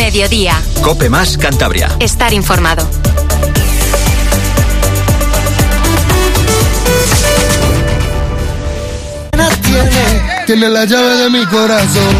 [0.00, 0.58] Mediodía.
[0.80, 1.94] Cope más Cantabria.
[2.00, 2.88] Estar informado.
[9.62, 12.16] Tiene, tiene la llave de mi corazón,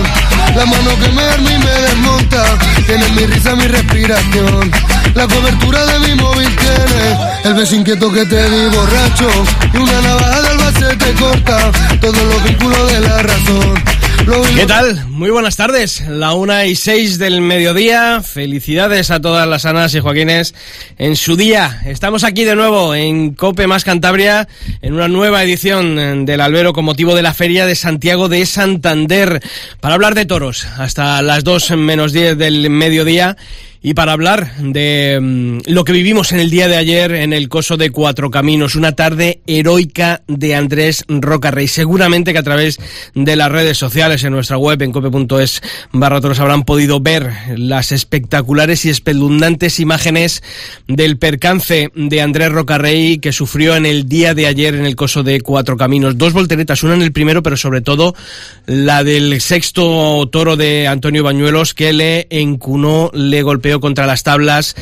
[0.54, 2.45] la mano que me arma y me desmonta,
[2.87, 4.71] tiene mi risa, mi respiración,
[5.15, 9.31] la cobertura de mi móvil tiene, el beso inquieto que te di borracho,
[9.72, 13.99] y una navaja del base te corta, todos los vínculos de la razón.
[14.21, 15.07] ¿Qué tal?
[15.09, 16.07] Muy buenas tardes.
[16.07, 18.20] La una y seis del mediodía.
[18.23, 20.55] Felicidades a todas las Anas y Joaquines
[20.98, 21.80] en su día.
[21.87, 24.47] Estamos aquí de nuevo en Cope Más Cantabria
[24.83, 29.42] en una nueva edición del Albero con motivo de la Feria de Santiago de Santander
[29.80, 33.39] para hablar de toros hasta las dos menos diez del mediodía
[33.83, 37.48] y para hablar de mm, lo que vivimos en el día de ayer en el
[37.48, 41.66] Coso de Cuatro Caminos, una tarde heroica de Andrés Rocarrey.
[41.66, 42.79] Seguramente que a través
[43.15, 45.62] de las redes sociales, en nuestra web, en cope.es
[45.93, 50.42] barra habrán podido ver las espectaculares y espeluznantes imágenes
[50.87, 55.22] del percance de Andrés Rocarrey que sufrió en el día de ayer en el Coso
[55.22, 56.19] de Cuatro Caminos.
[56.19, 58.15] Dos volteretas, una en el primero, pero sobre todo
[58.67, 64.74] la del sexto toro de Antonio Bañuelos que le encunó, le golpeó contra las tablas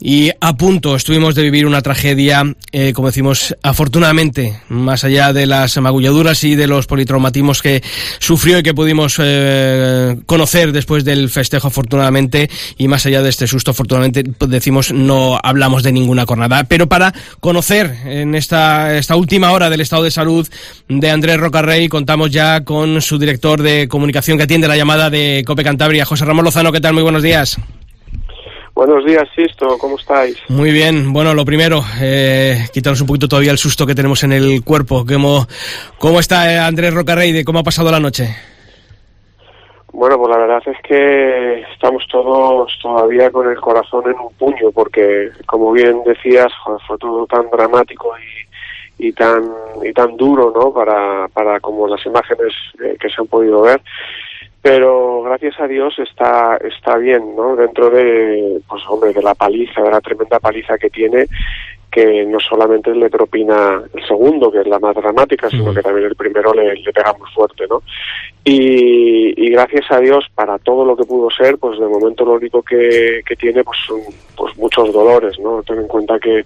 [0.00, 2.42] y a punto estuvimos de vivir una tragedia,
[2.72, 7.82] eh, como decimos, afortunadamente, más allá de las magulladuras y de los politraumatismos que
[8.18, 13.46] sufrió y que pudimos eh, conocer después del festejo, afortunadamente, y más allá de este
[13.46, 16.64] susto, afortunadamente, decimos, no hablamos de ninguna cornada.
[16.64, 20.46] Pero para conocer en esta, esta última hora del estado de salud
[20.88, 25.44] de Andrés Rocarrey, contamos ya con su director de comunicación que atiende la llamada de
[25.46, 26.72] Cope Cantabria, José Ramón Lozano.
[26.72, 26.94] ¿Qué tal?
[26.94, 27.58] Muy buenos días.
[28.74, 30.36] Buenos días, Sisto, ¿cómo estáis?
[30.48, 34.32] Muy bien, bueno, lo primero, eh, quitaros un poquito todavía el susto que tenemos en
[34.32, 35.06] el cuerpo.
[35.06, 35.46] ¿Cómo,
[35.96, 37.44] cómo está eh, Andrés Rocarrey?
[37.44, 38.34] ¿Cómo ha pasado la noche?
[39.92, 44.72] Bueno, pues la verdad es que estamos todos todavía con el corazón en un puño,
[44.74, 46.52] porque como bien decías,
[46.84, 48.10] fue todo tan dramático
[48.98, 49.52] y, y tan
[49.84, 50.72] y tan duro, ¿no?
[50.72, 52.52] Para, para como las imágenes
[52.84, 53.80] eh, que se han podido ver
[54.64, 59.82] pero gracias a Dios está está bien no dentro de pues hombre de la paliza
[59.82, 61.26] de la tremenda paliza que tiene
[61.92, 66.06] que no solamente le propina el segundo que es la más dramática sino que también
[66.06, 67.82] el primero le, le pega muy fuerte no
[68.42, 72.32] y, y, gracias a Dios para todo lo que pudo ser pues de momento lo
[72.32, 74.00] único que, que tiene pues son
[74.34, 76.42] pues muchos dolores no ten en cuenta que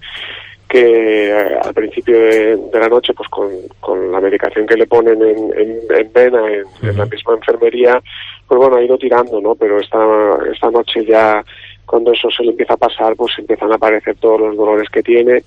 [0.68, 5.20] que eh, al principio de, la noche, pues con, con, la medicación que le ponen
[5.22, 6.42] en, en, vena,
[6.82, 8.02] en, la misma enfermería,
[8.46, 9.54] pues bueno, ha ido tirando, ¿no?
[9.54, 9.98] Pero esta,
[10.52, 11.42] esta noche ya,
[11.86, 15.02] cuando eso se le empieza a pasar, pues empiezan a aparecer todos los dolores que
[15.02, 15.42] tiene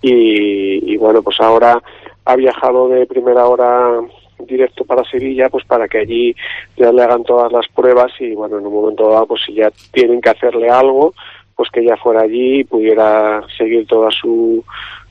[0.00, 1.80] y, y bueno, pues ahora
[2.24, 4.00] ha viajado de primera hora
[4.46, 6.34] directo para Sevilla, pues para que allí
[6.76, 9.70] ya le hagan todas las pruebas y bueno, en un momento dado, pues si ya
[9.92, 11.14] tienen que hacerle algo,
[11.62, 14.64] pues que ya fuera allí y pudiera seguir toda su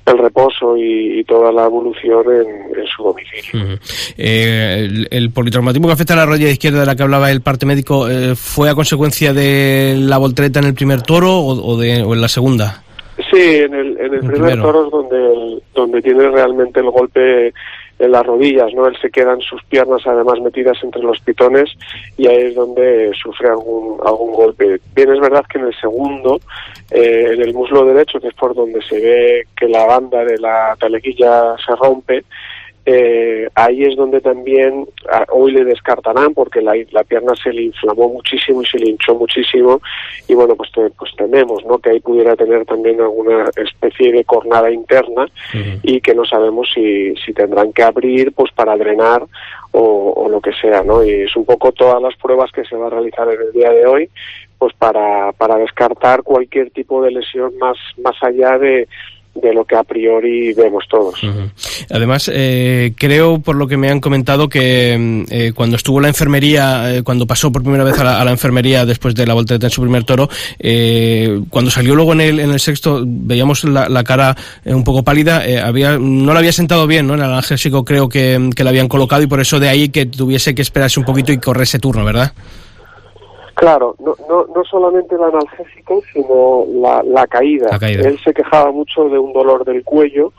[0.06, 3.78] el reposo y, toda la evolución en, su domicilio.
[4.18, 7.42] eh, el, el, politraumatismo que afecta a la rodilla izquierda de la que hablaba el
[7.42, 12.02] parte médico, eh, ¿fue a consecuencia de la voltereta en el primer toro o, de,
[12.02, 12.84] o en la segunda?
[13.32, 17.54] Sí, en el, en el, primer toro es donde, donde tiene realmente el golpe
[18.02, 18.88] en las rodillas, ¿no?
[18.88, 21.70] Él se quedan sus piernas además metidas entre los pitones
[22.18, 24.80] y ahí es donde sufre algún, algún golpe.
[24.96, 26.40] Bien, es verdad que en el segundo,
[26.90, 30.40] eh, en el muslo derecho, que es por donde se ve que la banda de
[30.40, 32.24] la talequilla se rompe,
[32.86, 34.88] eh, ahí es donde también
[35.32, 39.14] hoy le descartarán porque la, la, pierna se le inflamó muchísimo y se le hinchó
[39.14, 39.82] muchísimo.
[40.28, 44.72] Y bueno pues, pues tememos no que ahí pudiera tener también alguna especie de cornada
[44.72, 45.28] interna
[45.84, 49.26] y que no sabemos si, si tendrán que abrir pues para drenar
[49.72, 52.76] o, o, lo que sea no y es un poco todas las pruebas que se
[52.76, 54.10] va a realizar en el día de hoy
[54.58, 58.88] pues para, para descartar cualquier tipo de lesión más más allá de
[59.34, 61.22] de lo que a priori vemos todos.
[61.90, 66.04] Además, eh, creo, por lo que me han comentado, que mm, eh, cuando estuvo en
[66.04, 69.68] la enfermería, eh, cuando pasó por primera vez a la, enfermería después de la voltereta
[69.68, 70.30] en su primer toro,
[70.60, 74.36] eh, cuando salió luego en el, en el sexto, veíamos la, la cara
[74.66, 77.14] eh, un poco pálida, había, no le había sentado bien, ¿no?
[77.14, 80.06] En el analgésico creo que, que le habían colocado y por eso de ahí que
[80.08, 82.34] tuviese que esperarse un poquito y correr ese turno, ¿verdad?
[83.62, 87.78] Claro, no, no, no solamente el analgésico, sino la, la, caída.
[87.80, 90.34] Él se quejaba mucho de un dolor del cuello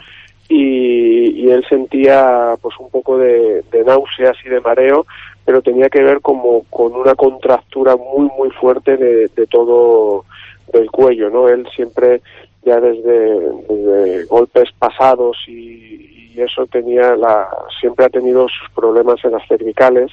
[0.48, 5.06] y, y él sentía pues un poco de, de, náuseas y de mareo,
[5.44, 10.24] pero tenía que ver como con una contractura muy muy fuerte de, de todo
[10.72, 11.48] del cuello, ¿no?
[11.48, 12.22] Él siempre
[12.64, 17.48] ya desde, desde golpes pasados y, y eso tenía la
[17.80, 20.10] siempre ha tenido sus problemas en las cervicales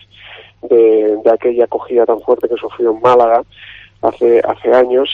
[0.61, 3.43] de, aquella acogida tan fuerte que sufrió en Málaga.
[4.01, 5.09] hace hace años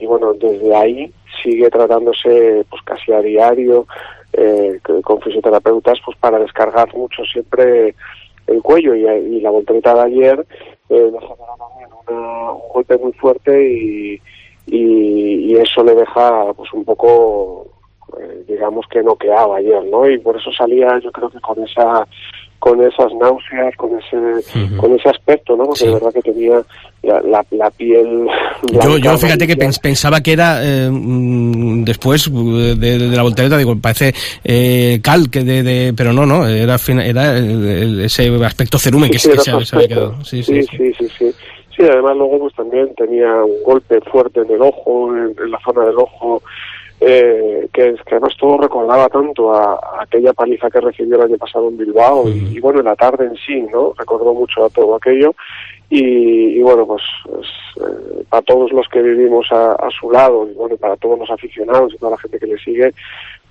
[0.00, 1.12] y, bueno desde ahí
[1.42, 3.86] sigue tratándose pues casi a diario
[4.32, 7.94] eh, con fisioterapeutas pues para descargar mucho siempre
[8.46, 10.46] el cuello y, la voltereta de ayer
[10.88, 11.10] eh,
[12.08, 14.20] un golpe muy fuerte y,
[14.66, 17.68] y, eso le deja pues un poco
[18.20, 22.06] eh, digamos que noqueaba ayer no y por eso salía yo creo que con esa
[22.64, 25.64] con esas náuseas, con ese, con ese aspecto, ¿no?
[25.64, 26.62] Porque de verdad que tenía
[27.02, 28.26] la, la, piel.
[28.82, 33.76] Yo, yo fíjate que pensaba que era eh, mm, después de, de, la voltereta, digo,
[33.76, 39.18] parece eh, cal, que de, de, pero no, no, era, era ese aspecto cerumen que,
[39.18, 40.24] se, se, había quedado.
[40.24, 41.34] Sí sí sí, sí, sí,
[41.76, 41.82] sí.
[41.82, 45.98] además luego pues también tenía un golpe fuerte en el ojo, en la zona del
[45.98, 46.42] ojo,
[47.00, 51.68] eh, que, que, además todo recordaba tanto a, aquella paliza que recibió el año pasado
[51.68, 53.92] en Bilbao y, bueno, en la tarde en sí, ¿no?
[53.96, 55.34] Recordó mucho a todo aquello
[55.90, 57.46] y, bueno, pues, pues
[57.76, 61.30] eh, para todos los que vivimos a, a, su lado y bueno, para todos los
[61.30, 62.92] aficionados y toda la gente que le sigue,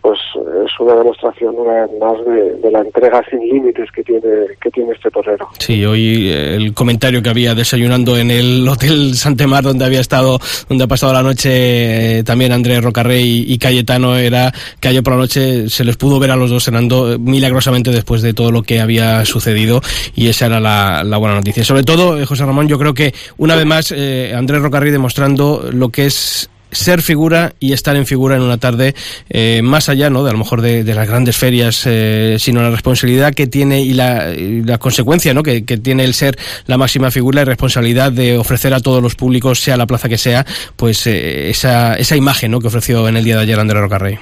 [0.04, 0.20] pues
[0.66, 4.92] es una demostración una vez más de, la entrega sin límites que tiene que tiene
[4.92, 5.48] este torero.
[5.58, 10.40] Sí, hoy eh, el comentario que había desayunando en el Hotel Santemar donde había estado,
[10.68, 14.52] donde ha pasado la noche eh, también Andrés Rocarrey y, Cayetano era
[14.82, 18.22] que ayer por la noche se les pudo ver a los dos cenando milagrosamente después
[18.22, 19.80] de todo lo que había sucedido
[20.16, 21.64] y esa era la, buena noticia.
[21.64, 25.88] Sobre todo, eh, José Ramón, yo creo que una vez más Andrés Rocarrey demostrando lo
[25.88, 28.94] que es ser figura y estar en figura en una tarde,
[29.30, 30.24] eh, más allá ¿no?
[30.24, 33.94] de a lo mejor de, las grandes ferias, eh, sino la responsabilidad que tiene y
[33.94, 35.44] la, la consecuencia ¿no?
[35.44, 36.36] que, tiene el ser
[36.68, 40.18] la máxima figura y responsabilidad de ofrecer a todos los públicos, sea la plaza que
[40.18, 42.60] sea, pues eh, esa, esa imagen ¿no?
[42.60, 44.20] que ofreció en el día de ayer Andrés Rocarrey.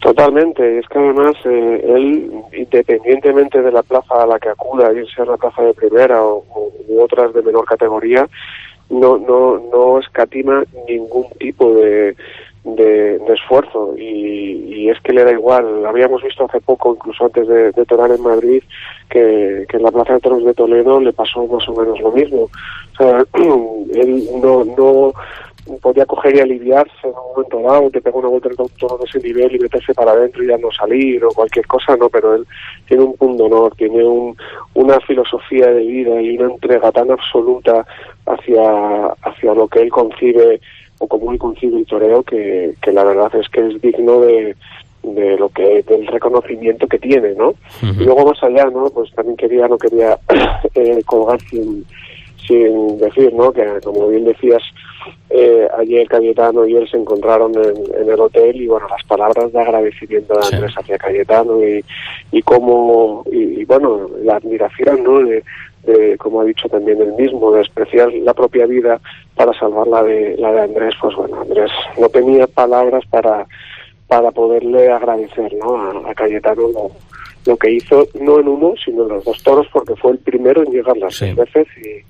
[0.00, 5.24] Totalmente, es que además él, independientemente de la plaza a la que acuda, bien sea
[5.24, 6.44] la plaza de primera o,
[6.88, 8.28] u otras de menor categoría,
[8.90, 12.16] no, no, no escatima ningún tipo de,
[12.64, 15.84] de, esfuerzo y, es que le da igual.
[15.84, 18.62] Habíamos visto hace poco, incluso antes de, de torar en Madrid,
[19.10, 22.10] que, que en la Plaza de Toros de Toledo le pasó más o menos lo
[22.12, 22.44] mismo.
[22.44, 23.22] O sea,
[23.94, 25.12] él no, no
[25.82, 29.04] podía coger y aliviarse en un momento dado, que pega una vuelta el doctor de
[29.04, 32.34] ese nivel y meterse para adentro y ya no salir o cualquier cosa, no, pero
[32.34, 32.46] él
[32.86, 34.36] tiene un punto honor, tiene un,
[34.74, 37.86] una filosofía de vida y una entrega tan absoluta
[38.28, 40.60] hacia, hacia lo que él concibe
[40.98, 44.56] o como él concibe el toreo que, que la verdad es que es digno de,
[45.02, 49.36] de lo que del reconocimiento que tiene no y luego más allá no pues también
[49.36, 50.18] quería no quería
[50.74, 51.84] eh, colgar sin
[52.46, 54.62] sin decir no que como bien decías
[55.30, 59.60] eh, ayer Cayetano y él se encontraron en, el hotel y bueno las palabras de
[59.60, 61.84] agradecimiento de Andrés hacia Cayetano y,
[62.32, 65.44] y cómo y, bueno la admiración no de,
[66.18, 69.00] como ha dicho también él mismo de despreciar la propia vida
[69.34, 73.46] para salvar la de la de Andrés pues bueno Andrés no tenía palabras para
[74.06, 76.90] para poderle agradecer no a, Cayetano lo,
[77.46, 80.62] lo que hizo no en uno sino en los dos toros porque fue el primero
[80.62, 82.02] en llegar las seis veces y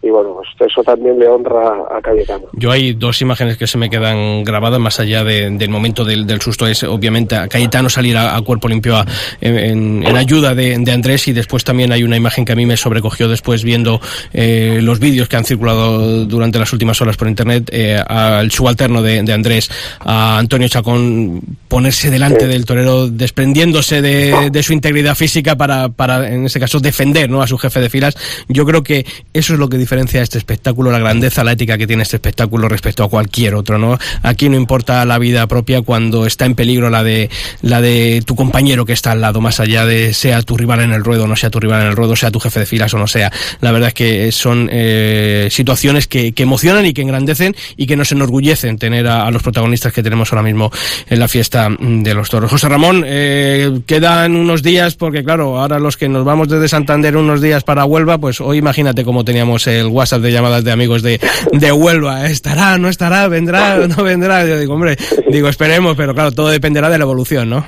[0.00, 2.44] y bueno, pues eso también le honra a Cayetano.
[2.52, 6.68] Yo hay dos imágenes que se me quedan grabadas más allá del momento del, susto,
[6.68, 9.04] es obviamente a Cayetano salir a, cuerpo limpio
[9.40, 13.28] en, ayuda de, Andrés y después también hay una imagen que a mí me sobrecogió
[13.28, 14.00] después viendo
[14.32, 19.02] eh, los vídeos que han circulado durante las últimas horas por internet eh, al subalterno
[19.02, 19.68] de, Andrés,
[20.00, 26.46] a Antonio Chacón, ponerse delante del torero desprendiéndose de, su integridad física para, para, en
[26.46, 27.42] este caso, defender ¿no?
[27.42, 28.16] a su jefe de filas.
[28.48, 31.86] Yo creo que eso es lo que diferencia este espectáculo, la grandeza, la ética que
[31.86, 33.98] tiene este espectáculo respecto a cualquier otro, ¿no?
[34.22, 37.30] Aquí no importa la vida propia cuando está en peligro la de
[37.62, 40.92] la de tu compañero que está al lado, más allá de sea tu rival en
[40.92, 42.98] el ruedo, no sea tu rival en el ruedo, sea tu jefe de filas o
[42.98, 43.32] no sea.
[43.62, 48.12] La verdad es que son eh, situaciones que, emocionan y que engrandecen y que nos
[48.12, 50.70] enorgullecen tener a, los protagonistas que tenemos ahora mismo
[51.08, 52.50] en la fiesta de los toros.
[52.50, 57.16] José Ramón, eh, quedan unos días porque claro, ahora los que nos vamos desde Santander
[57.16, 61.02] unos días para Huelva, pues hoy imagínate cómo teníamos el WhatsApp de llamadas de amigos
[61.02, 61.20] de,
[61.52, 62.26] de Huelva.
[62.26, 64.44] ¿Estará, no estará, vendrá, no vendrá?
[64.46, 64.96] Yo digo, hombre,
[65.28, 67.64] digo, esperemos, pero claro, todo dependerá de la evolución, ¿no?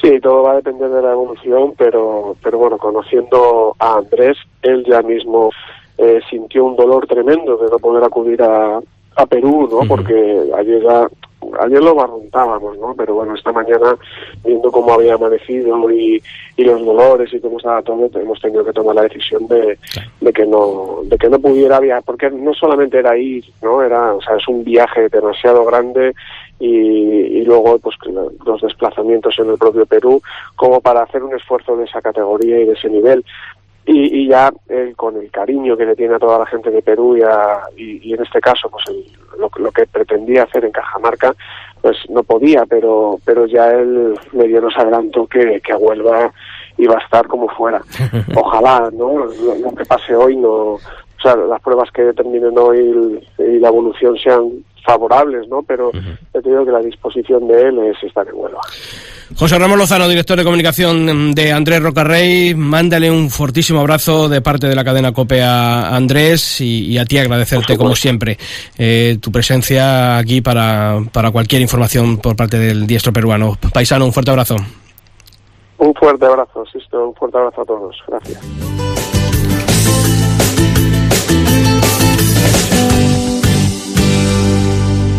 [0.00, 4.84] Sí, todo va a depender de la evolución, pero, pero bueno, conociendo a Andrés, él
[4.88, 5.50] ya mismo
[5.98, 8.78] eh, sintió un dolor tremendo de no poder acudir a,
[9.16, 9.88] a Perú, ¿no?
[9.88, 10.82] Porque ayer
[11.60, 12.94] ayer lo barruntábamos, ¿no?
[12.96, 13.96] Pero bueno, esta mañana,
[14.44, 16.22] viendo cómo había amanecido y,
[16.56, 19.78] y los dolores y cómo estaba todo, hemos tenido que tomar la decisión de,
[20.20, 23.82] de que no de que no pudiera viajar, porque no solamente era ir, ¿no?
[23.82, 26.14] Era, o sea, es un viaje demasiado grande
[26.58, 27.96] y, y luego pues
[28.44, 30.22] los desplazamientos en el propio Perú
[30.56, 33.24] como para hacer un esfuerzo de esa categoría y de ese nivel
[33.86, 34.52] y, ya
[34.96, 37.16] con el cariño que le tiene a toda la gente de Perú
[37.76, 38.84] y, en este caso pues
[39.38, 41.34] lo, que pretendía hacer en Cajamarca
[41.80, 46.32] pues no podía pero pero ya él me dio nos adelanto que, que a Huelva
[46.78, 47.82] iba a estar como fuera.
[48.36, 50.78] Ojalá no lo, que pase hoy no
[51.18, 54.50] o sea las pruebas que determinen hoy y la evolución sean
[54.86, 55.62] favorables, ¿no?
[55.62, 55.90] Pero
[56.32, 58.60] he tenido que la disposición de él es estar en Huelva.
[59.34, 64.68] José Ramón Lozano, director de comunicación de Andrés Rocarrey, mándale un fortísimo abrazo de parte
[64.68, 68.38] de la cadena COPE a Andrés y, a ti agradecerte, como siempre,
[68.78, 73.58] eh, tu presencia aquí para, para cualquier información por parte del diestro peruano.
[73.72, 74.56] Paisano, un fuerte abrazo.
[75.78, 77.96] Un fuerte abrazo, Sisto, un fuerte abrazo a todos.
[78.06, 78.40] Gracias.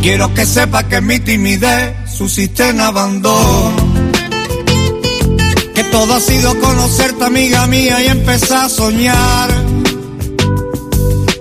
[0.02, 3.76] Quiero que sepa que mi timidez suscité en abandono.
[5.76, 9.50] Que todo ha sido conocerte, amiga mía, y empezar a soñar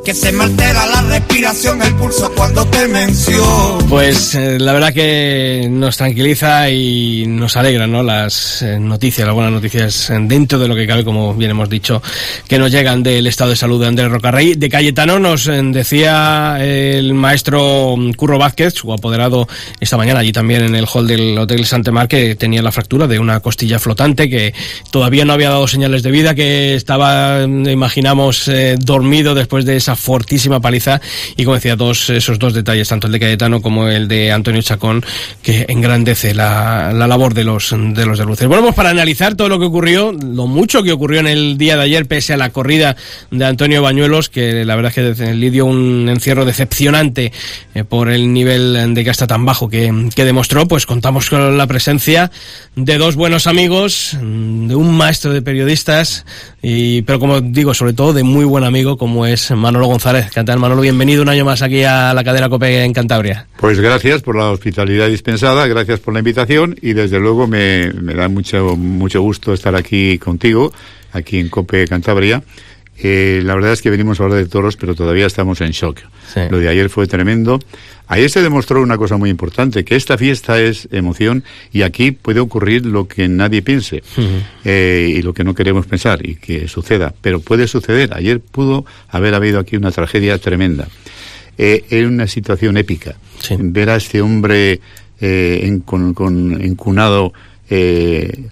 [0.06, 3.78] que se me altera la respiración, el pulso cuando te menciono.
[3.88, 8.04] Pues eh, la verdad que nos tranquiliza y nos alegra, ¿no?
[8.04, 12.00] Las eh, noticias, las buenas noticias dentro de lo que cabe, como bien hemos dicho,
[12.46, 14.54] que nos llegan del estado de salud de Andrés Rocarrey.
[14.54, 19.48] De Cayetano nos eh, decía el maestro Curro Vázquez, su apoderado
[19.80, 23.18] esta mañana allí también en el hall del Hotel Santemar, que tenía la fractura de
[23.18, 24.54] una costilla flotante, que
[24.92, 28.48] todavía no había dado señales de vida, que estaba, imaginamos,
[28.78, 31.00] dormido después de esa fortísima paliza
[31.36, 34.62] y como decía, todos esos dos detalles, tanto el de Cayetano como el de Antonio
[34.62, 35.04] Chacón,
[35.42, 38.48] que engrandece la, la labor de los de los de luces.
[38.48, 41.82] Pues para analizar todo lo que ocurrió, lo mucho que ocurrió en el día de
[41.82, 42.96] ayer, pese a la corrida
[43.30, 47.32] de Antonio Bañuelos, que la verdad es que le dio un encierro decepcionante
[47.74, 51.66] eh, por el nivel de gasta tan bajo que, que demostró, pues contamos con la
[51.66, 52.30] presencia
[52.74, 56.24] de dos buenos amigos, de un maestro de periodistas,
[56.62, 60.30] y, pero como digo, sobre todo de muy buen amigo como es Manolo González.
[60.30, 63.46] Cantal Manolo, bienvenido un año más aquí a la cadena COPE en Cantabria.
[63.58, 68.14] Pues gracias por la hospitalidad dispensada, gracias por la invitación y desde luego me, me
[68.14, 70.72] da mucho, mucho gusto estar aquí contigo,
[71.12, 72.42] aquí en COPE Cantabria.
[72.98, 76.00] Eh, la verdad es que venimos a hablar de toros, pero todavía estamos en shock.
[76.50, 77.60] Lo de ayer fue tremendo.
[78.08, 82.38] Ayer se demostró una cosa muy importante, que esta fiesta es emoción y aquí puede
[82.38, 84.02] ocurrir lo que nadie piense
[84.64, 88.14] eh, y lo que no queremos pensar y que suceda, pero puede suceder.
[88.14, 90.86] Ayer pudo haber habido aquí una tragedia tremenda.
[91.58, 93.16] Eh, era una situación épica.
[93.58, 94.80] Ver a este hombre
[95.20, 97.32] eh, con, encunado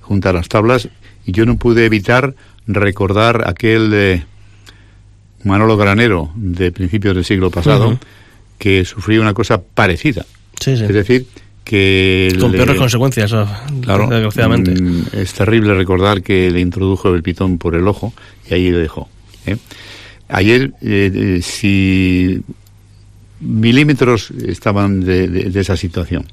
[0.00, 0.88] junto a las tablas
[1.24, 2.34] y yo no pude evitar
[2.66, 4.24] recordar aquel
[5.44, 7.98] Manolo Granero de principios del siglo pasado
[8.58, 10.24] que sufrió una cosa parecida.
[10.64, 11.26] Es decir,
[11.64, 12.34] que...
[12.40, 13.34] Con peores consecuencias,
[13.82, 14.80] claro, desgraciadamente.
[14.80, 18.12] Mm, es terrible recordar que le introdujo el pitón por el ojo
[18.48, 19.08] y ahí lo dejó.
[19.46, 19.56] ¿eh?
[20.28, 22.42] Ayer, eh, eh, si
[23.40, 26.26] milímetros estaban de, esa situación.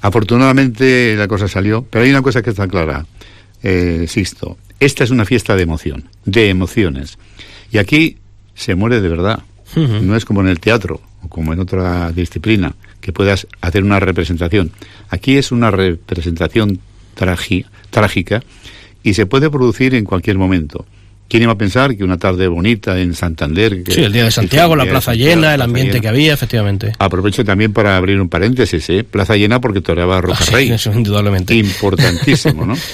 [0.00, 3.06] Afortunadamente la cosa salió, pero hay una cosa que está clara,
[3.62, 4.58] eh, Sixto.
[4.80, 7.18] Esta es una fiesta de emoción, de emociones.
[7.70, 8.16] Y aquí
[8.54, 9.42] se muere de verdad.
[9.74, 14.00] No es como en el teatro o como en otra disciplina que puedas hacer una
[14.00, 14.70] representación.
[15.08, 16.78] Aquí es una representación
[17.90, 18.42] trágica
[19.02, 20.84] y se puede producir en cualquier momento.
[21.28, 23.84] ¿Quién iba a pensar que una tarde bonita en Santander...
[23.88, 26.92] sí, el día de Santiago, la plaza llena, el ambiente que había, efectivamente.
[26.98, 29.02] Aprovecho también para abrir un paréntesis, ¿eh?
[29.02, 30.70] Plaza llena porque toreaba Roca Rey.
[30.70, 31.54] eso indudablemente.
[31.54, 32.76] Importantísimo, ¿no?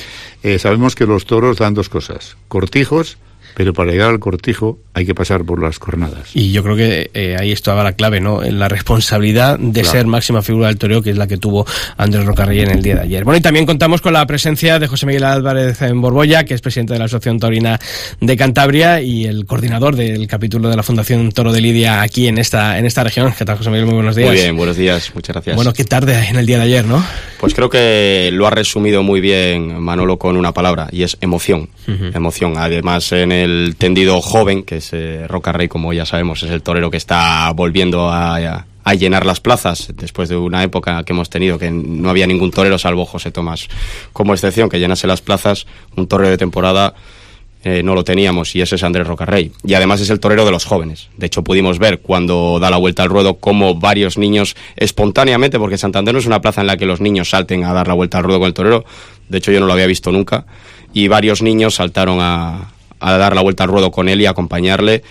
[0.44, 3.18] Eh, sabemos que los toros dan dos cosas, cortijos
[3.54, 6.30] pero para llegar al cortijo hay que pasar por las cornadas.
[6.34, 8.42] Y yo creo que eh, ahí estaba la clave, ¿no?
[8.42, 12.24] En la responsabilidad de ser máxima figura del toreo, que es la que tuvo Andrés
[12.24, 13.24] Rocarrey en el día de ayer.
[13.24, 16.60] Bueno, y también contamos con la presencia de José Miguel Álvarez en Borbolla, que es
[16.60, 17.78] presidente de la Asociación Taurina
[18.20, 22.38] de Cantabria y el coordinador del capítulo de la Fundación Toro de Lidia aquí en
[22.38, 23.32] esta, en esta región.
[23.36, 23.86] ¿Qué tal, José Miguel?
[23.86, 24.28] Muy buenos días.
[24.28, 25.56] Muy bien, buenos días, muchas gracias.
[25.56, 27.04] Bueno, qué tarde en el día de ayer, ¿no?
[27.38, 31.68] Pues creo que lo ha resumido muy bien Manolo con una palabra, y es emoción.
[32.12, 32.54] Emoción.
[32.58, 33.37] Además, en el
[33.78, 37.50] tendido joven, que es eh, Roca Rey, como ya sabemos, es el torero que está
[37.52, 38.64] volviendo a,
[38.98, 42.78] llenar las plazas después de una época que hemos tenido que no había ningún torero
[42.78, 43.68] salvo José Tomás
[44.14, 45.66] como excepción que llenase las plazas
[45.96, 46.94] un torero de temporada
[47.64, 49.50] eh, no lo teníamos y ese es Andrés Rocarrey.
[49.64, 51.08] Y además es el torero de los jóvenes.
[51.16, 55.76] De hecho, pudimos ver cuando da la vuelta al ruedo cómo varios niños espontáneamente, porque
[55.76, 58.18] Santander no es una plaza en la que los niños salten a dar la vuelta
[58.18, 58.84] al ruedo con el torero.
[59.28, 60.46] De hecho, yo no lo había visto nunca.
[60.94, 65.02] Y varios niños saltaron a, a dar la vuelta al ruedo con él y acompañarle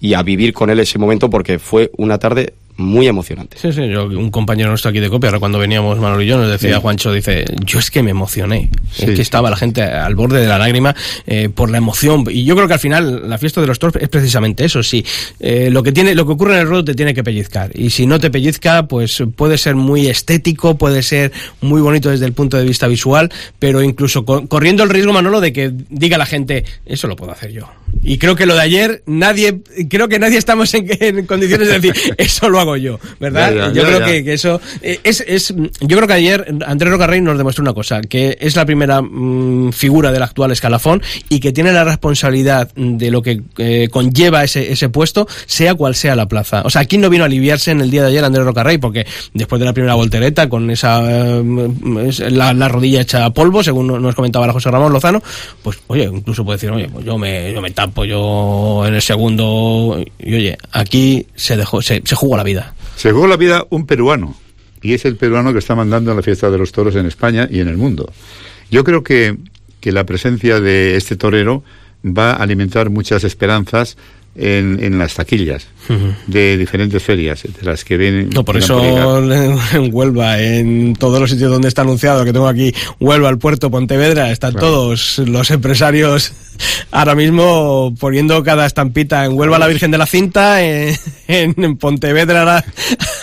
[0.00, 3.56] y a vivir con él ese momento porque fue una tarde muy emocionante.
[3.60, 6.36] Sí, sí, yo, un compañero nuestro aquí de copia, ahora cuando veníamos Manolo y yo,
[6.36, 10.14] nos decía Juancho, dice, yo es que me emocioné, es que estaba la gente al
[10.14, 10.94] borde de la lágrima
[11.26, 13.96] eh, por la emoción, y yo creo que al final la fiesta de los toros
[14.00, 15.04] es precisamente eso, sí,
[15.40, 17.90] eh, lo que tiene, lo que ocurre en el ruedo te tiene que pellizcar, y
[17.90, 22.32] si no te pellizca, pues puede ser muy estético, puede ser muy bonito desde el
[22.32, 26.64] punto de vista visual, pero incluso corriendo el riesgo, Manolo, de que diga la gente,
[26.86, 27.68] eso lo puedo hacer yo.
[28.02, 31.94] Y creo que lo de ayer, nadie, creo que nadie estamos en, condiciones de decir,
[32.18, 33.72] eso lo hago yo, ¿verdad?
[33.72, 37.62] yo creo que, eso eh, es, es, yo creo que ayer Andrés Rocarrey nos demostró
[37.62, 41.84] una cosa, que es la primera mm, figura del actual escalafón y que tiene la
[41.84, 46.62] responsabilidad de lo que eh, conlleva ese, ese puesto, sea cual sea la plaza.
[46.64, 49.06] O sea, aquí no vino a aliviarse en el día de ayer Andrés Rocarrey, porque
[49.32, 51.42] después de la primera voltereta, con esa eh,
[52.30, 55.22] la, rodilla hecha a polvo, según nos comentaba la José Ramón Lozano,
[55.62, 59.02] pues oye, incluso puede decir, oye, pues yo me, yo me tapo, yo en el
[59.02, 62.53] segundo, y oye, aquí se dejó, se, se jugó la vida.
[62.96, 64.36] Se jugó la vida un peruano,
[64.82, 67.60] y es el peruano que está mandando la fiesta de los toros en España y
[67.60, 68.12] en el mundo.
[68.70, 69.36] Yo creo que,
[69.80, 71.64] que la presencia de este torero
[72.04, 73.96] va a alimentar muchas esperanzas
[74.34, 75.66] en, en las taquillas
[76.26, 78.30] de diferentes ferias, de las que vienen.
[78.30, 78.82] No, por eso
[79.72, 83.70] en Huelva, en todos los sitios donde está anunciado, que tengo aquí Huelva, el puerto,
[83.70, 86.32] Pontevedra, están todos los empresarios
[86.90, 92.64] ahora mismo poniendo cada estampita en Huelva la Virgen de la Cinta, en, Pontevedra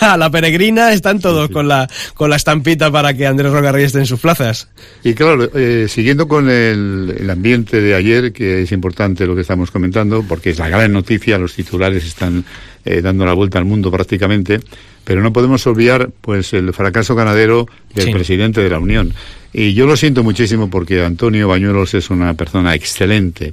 [0.00, 3.98] a la Peregrina, están todos con la con la estampita para que Andrés Rocarrey esté
[3.98, 4.68] en sus plazas.
[5.02, 9.40] Y claro, eh, siguiendo con el, el ambiente de ayer, que es importante lo que
[9.40, 12.44] estamos comentando, porque es la gran noticia, los titulares están
[12.84, 14.60] eh, dando la vuelta al mundo prácticamente,
[15.04, 19.12] pero no podemos olvidar pues el fracaso ganadero del presidente de la Unión.
[19.52, 23.52] Y yo lo siento muchísimo porque Antonio Bañuelos es una persona excelente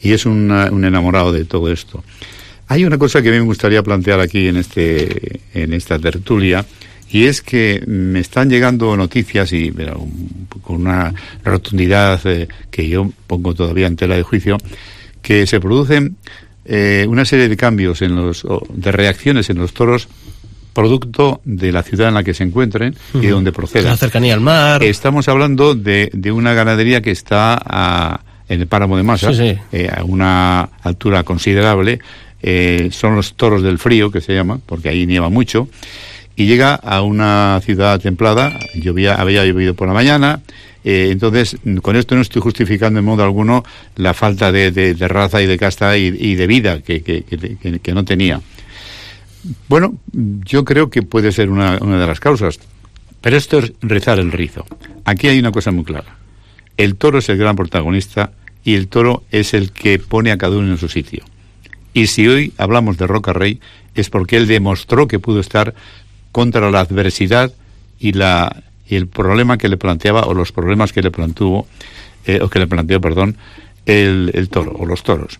[0.00, 0.50] y es un
[0.84, 2.02] enamorado de todo esto.
[2.68, 6.66] Hay una cosa que a mí me gustaría plantear aquí en, este, en esta tertulia,
[7.10, 9.72] y es que me están llegando noticias y
[10.62, 14.58] con una rotundidad eh, que yo pongo todavía en tela de juicio,
[15.22, 16.16] que se producen
[16.66, 20.08] eh, una serie de cambios en los, de reacciones en los toros
[20.76, 23.86] producto de la ciudad en la que se encuentren y de donde procedan.
[23.86, 24.82] La cercanía al mar.
[24.82, 30.04] Estamos hablando de, de una ganadería que está en el páramo de Masa, eh, a
[30.04, 31.98] una altura considerable.
[32.42, 35.68] Eh, son los toros del frío, que se llama, porque ahí nieva mucho.
[36.36, 40.42] Y llega a una ciudad templada, llovía, había llovido por la mañana,
[40.88, 43.64] eh, entonces, con esto no estoy justificando en modo alguno
[43.96, 48.40] la falta de, raza y de casta y, de vida que, que, no tenía.
[49.68, 52.60] Bueno, yo creo que puede ser una, una de las causas,
[53.20, 54.64] pero esto es rezar el rizo.
[55.04, 56.18] Aquí hay una cosa muy clara.
[56.76, 58.30] El toro es el gran protagonista
[58.62, 61.24] y el toro es el que pone a cada uno en su sitio.
[61.94, 63.58] Y si hoy hablamos de Roca Rey
[63.96, 65.74] es porque él demostró que pudo estar
[66.30, 67.52] contra la adversidad
[67.98, 71.66] y la y el problema que le planteaba, o los problemas que le planteó,
[72.26, 73.36] eh, o que le planteó, perdón,
[73.84, 75.38] el, toro, o los toros.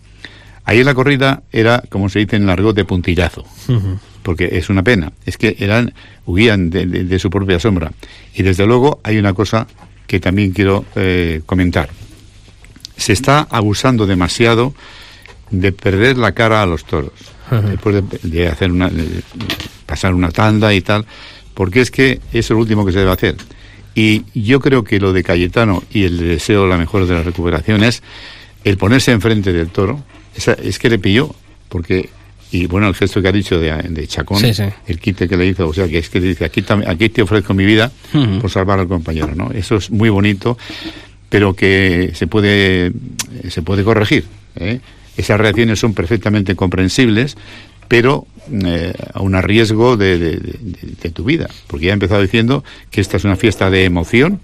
[0.65, 3.45] Ahí en la corrida era, como se dice en largo, de puntillazo,
[4.21, 5.93] porque es una pena, es que eran,
[6.25, 7.91] huían de, su propia sombra.
[8.33, 9.67] Y desde luego hay una cosa
[10.07, 11.89] que también quiero eh, comentar.
[12.97, 14.73] Se está abusando demasiado
[15.51, 17.13] de perder la cara a los toros,
[17.49, 18.91] después de, hacer una,
[19.85, 21.05] pasar una tanda y tal
[21.57, 23.35] porque es que es lo último que se debe hacer.
[23.95, 27.83] Y yo creo que lo de Cayetano y el deseo la mejor de la recuperación
[27.83, 28.03] es
[28.63, 30.03] el ponerse enfrente del toro.
[30.35, 31.33] es que le pilló,
[31.67, 32.09] porque
[32.51, 35.73] y bueno, el gesto que ha dicho de, Chacón, el quite que le hizo, o
[35.73, 37.91] sea, que es que dice, aquí, aquí te ofrezco mi vida
[38.39, 39.49] por salvar al compañero, ¿no?
[39.51, 40.59] Eso es muy bonito,
[41.27, 42.93] pero que se puede,
[43.49, 44.25] se puede corregir.
[44.57, 44.79] ¿eh?
[45.17, 47.35] Esas reacciones son perfectamente comprensibles,
[47.87, 50.39] pero eh, a un riesgo de,
[51.13, 54.39] tu vida, porque ya he empezado diciendo que esta es una fiesta de emoción,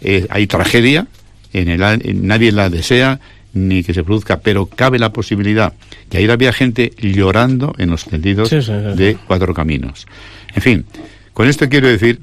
[0.00, 1.06] eh, hay tragedia,
[1.52, 3.20] en el, nadie la desea
[3.52, 5.72] ni que se produzca, pero cabe la posibilidad.
[6.10, 10.06] Y ahí había gente llorando en los tendidos de cuatro caminos.
[10.54, 10.84] En fin,
[11.32, 12.20] con esto quiero decir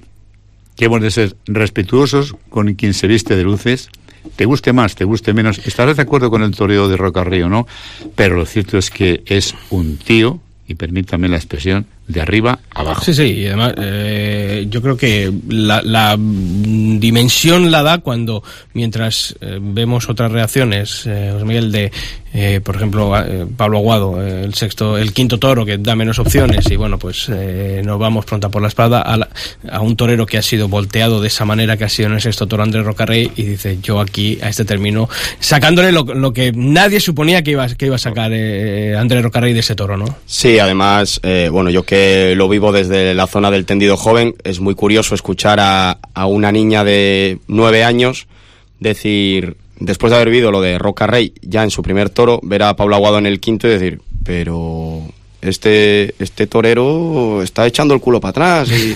[0.77, 3.89] que hemos de ser respetuosos con quien se viste de luces,
[4.35, 7.49] te guste más, te guste menos, estarás de acuerdo con el toreo de Roca Río,
[7.49, 7.67] ¿no?
[8.15, 13.03] Pero lo cierto es que es un tío y permítame la expresión, de arriba abajo.
[13.03, 18.43] Sí, sí, y además eh, yo creo que la, dimensión la da cuando,
[18.73, 21.91] mientras eh, vemos otras reacciones, eh, José Miguel, de,
[22.33, 23.13] eh, por ejemplo,
[23.55, 27.99] Pablo Aguado, el sexto, el quinto toro que da menos opciones y bueno, pues nos
[27.99, 29.27] vamos pronta por la espada a,
[29.71, 32.21] a, un torero que ha sido volteado de esa manera que ha sido en el
[32.21, 36.51] sexto toro Andrés Rocarrey y dice yo aquí a este término sacándole lo, lo que
[36.53, 40.17] nadie suponía que iba, que iba a sacar Andrés Rocarrey de ese toro, ¿no?
[40.25, 41.19] Sí, además,
[41.51, 44.35] bueno, yo que que lo vivo desde la zona del tendido joven.
[44.43, 48.27] Es muy curioso escuchar a, a una niña de nueve años
[48.79, 52.61] decir, después de haber vivido lo de Roca Rey ya en su primer toro, ver
[52.63, 55.01] a Pablo Aguado en el quinto y decir, pero
[55.41, 58.29] este, este torero está echando el culo para
[58.63, 58.69] atrás.
[58.71, 58.95] Y,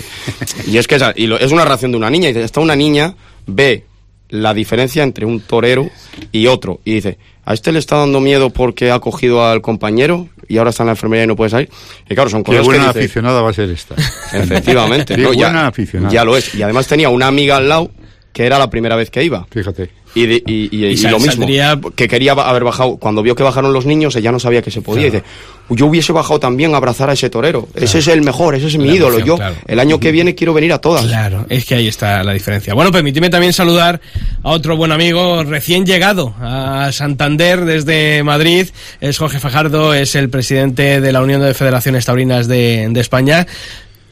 [0.70, 2.28] y es que esa- y lo- es una reacción de una niña.
[2.28, 3.84] Y dice, esta una niña ve
[4.28, 5.90] la diferencia entre un torero
[6.30, 6.78] y otro.
[6.84, 10.70] Y dice, a este le está dando miedo porque ha cogido al compañero y ahora
[10.70, 11.70] está en la enfermería y no puede salir.
[12.08, 13.94] Y claro, son Qué buena que aficionada va a ser esta.
[14.32, 15.16] Efectivamente.
[15.16, 15.32] Qué ¿no?
[15.32, 16.12] Ya- buena aficionada.
[16.12, 16.54] Ya lo es.
[16.54, 17.90] Y además tenía una amiga al lado
[18.32, 19.46] que era la primera vez que iba.
[19.50, 19.90] Fíjate.
[20.14, 23.72] Y, de- y- y- lo mismo, saldría- que quería haber bajado, cuando vio que bajaron
[23.72, 25.06] los niños, ella no sabía que se podía.
[25.06, 25.24] Y dice,
[25.70, 27.66] yo hubiese bajado también a abrazar a ese torero.
[27.74, 29.16] Ese es el mejor, ese es mi La ídolo.
[29.16, 29.54] emoción, yo, claro.
[29.66, 31.06] el año que viene quiero venir a todas.
[31.06, 32.74] Claro, es que ahí está la diferencia.
[32.74, 34.02] Bueno, permíteme también saludar
[34.42, 38.66] a otro buen amigo recién llegado a Santander desde Madrid.
[39.00, 43.46] Es Jorge Fajardo, es el presidente de la Unión de Federaciones Taurinas de, de España.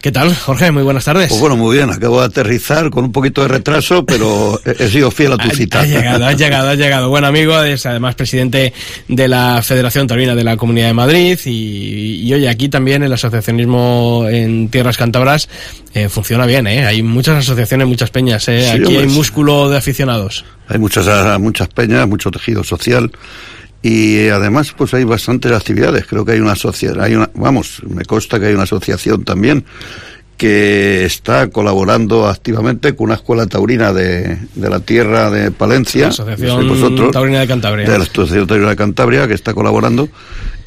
[0.00, 0.70] ¿Qué tal, Jorge?
[0.70, 1.28] Muy buenas tardes.
[1.28, 5.10] Pues bueno, muy bien, acabo de aterrizar con un poquito de retraso, pero he, sido
[5.10, 5.80] fiel a tu Ha- cita.
[5.80, 7.08] Ha llegado, ha llegado, ha llegado.
[7.10, 8.72] Buen amigo, es además presidente
[9.08, 13.12] de la Federación Taurina de la Comunidad de Madrid y, y oye, aquí también el
[13.12, 15.50] asociacionismo en Tierras Cántabras
[15.92, 16.86] eh, funciona bien, ¿eh?
[16.86, 18.62] Hay muchas asociaciones, muchas peñas, ¿eh?
[18.62, 20.46] Sí, aquí hombre, hay músculo de aficionados.
[20.68, 23.12] Hay muchas, muchas peñas, mucho tejido social
[23.82, 26.06] y además pues hay bastantes actividades.
[26.06, 29.64] Creo que hay una sociedad, hay una, vamos, me consta que hay una asociación también
[30.36, 36.04] que está colaborando activamente con una escuela taurina de, de la tierra de Palencia.
[36.04, 37.86] La Asociación vosotros, Taurina de Cantabria.
[37.86, 40.08] De la Asociación Taurina de Cantabria que está colaborando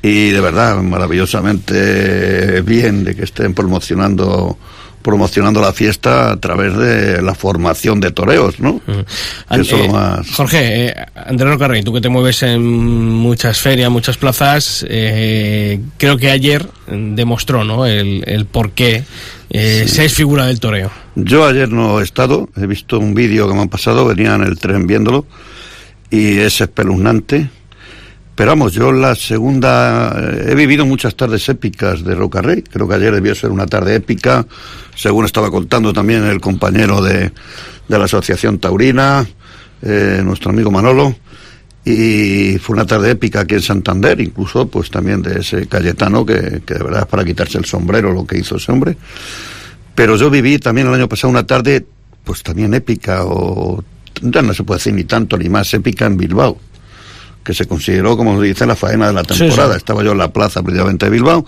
[0.03, 4.59] y de verdad maravillosamente bien de que estén promocionando
[5.03, 8.81] promocionando la fiesta a través de la formación de toreos, ¿no?
[9.49, 10.31] An- Eso es eh, lo más...
[10.31, 10.95] Jorge, eh,
[11.27, 16.65] Andrés Rocarrey, tú que te mueves en muchas ferias, muchas plazas, eh, creo que ayer
[16.87, 17.85] mm, demostró ¿no?
[17.85, 19.03] el, el por qué
[19.51, 20.89] eh, se es figura del toreo.
[21.15, 24.41] Yo ayer no he estado, he visto un vídeo que me han pasado, venía en
[24.43, 25.27] el tren viéndolo
[26.09, 27.49] y es espeluznante.
[28.35, 32.87] Pero vamos, yo la segunda, eh, he vivido muchas tardes épicas de Roca Rey, creo
[32.87, 34.45] que ayer debió ser una tarde épica,
[34.95, 37.31] según estaba contando también el compañero de,
[37.87, 39.27] de la Asociación Taurina,
[39.83, 41.15] eh, nuestro amigo Manolo,
[41.85, 46.61] y fue una tarde épica aquí en Santander, incluso pues también de ese Cayetano, que,
[46.65, 48.97] que de verdad es para quitarse el sombrero lo que hizo ese hombre.
[49.93, 51.85] Pero yo viví también el año pasado una tarde,
[52.23, 53.83] pues también épica, o
[54.21, 56.57] ya no se puede decir ni tanto ni más épica en Bilbao,
[57.43, 59.73] que se consideró, como se dice, la faena de la temporada.
[59.73, 59.77] sí.
[59.77, 61.45] Estaba yo en la plaza precisamente de Bilbao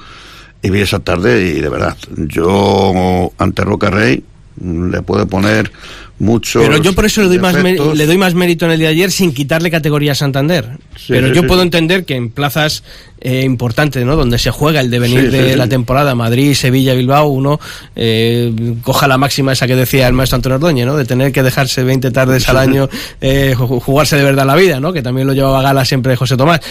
[0.62, 4.23] y vi esa tarde y de verdad, yo ante Roca Rey
[4.63, 5.72] le puedo poner
[6.18, 6.62] mucho.
[6.62, 8.94] Pero yo por eso le doy, más le doy más mérito en el día de
[8.94, 10.78] ayer sin quitarle categoría a Santander.
[10.96, 12.84] Sí, Pero sí, yo sí, puedo entender que en plazas
[13.20, 14.15] eh, importantes, ¿no?
[14.15, 17.60] Donde se juega el devenir de la temporada, Madrid, Sevilla, Bilbao, uno
[17.98, 20.96] eh, coja la máxima esa que decía el maestro Antonio Ordóñez, ¿no?
[20.96, 22.88] De tener que dejarse 20 tardes al año,
[23.20, 24.94] eh, ju- jugarse de verdad la vida, ¿no?
[24.94, 26.62] Que también lo llevaba a gala siempre José Tomás.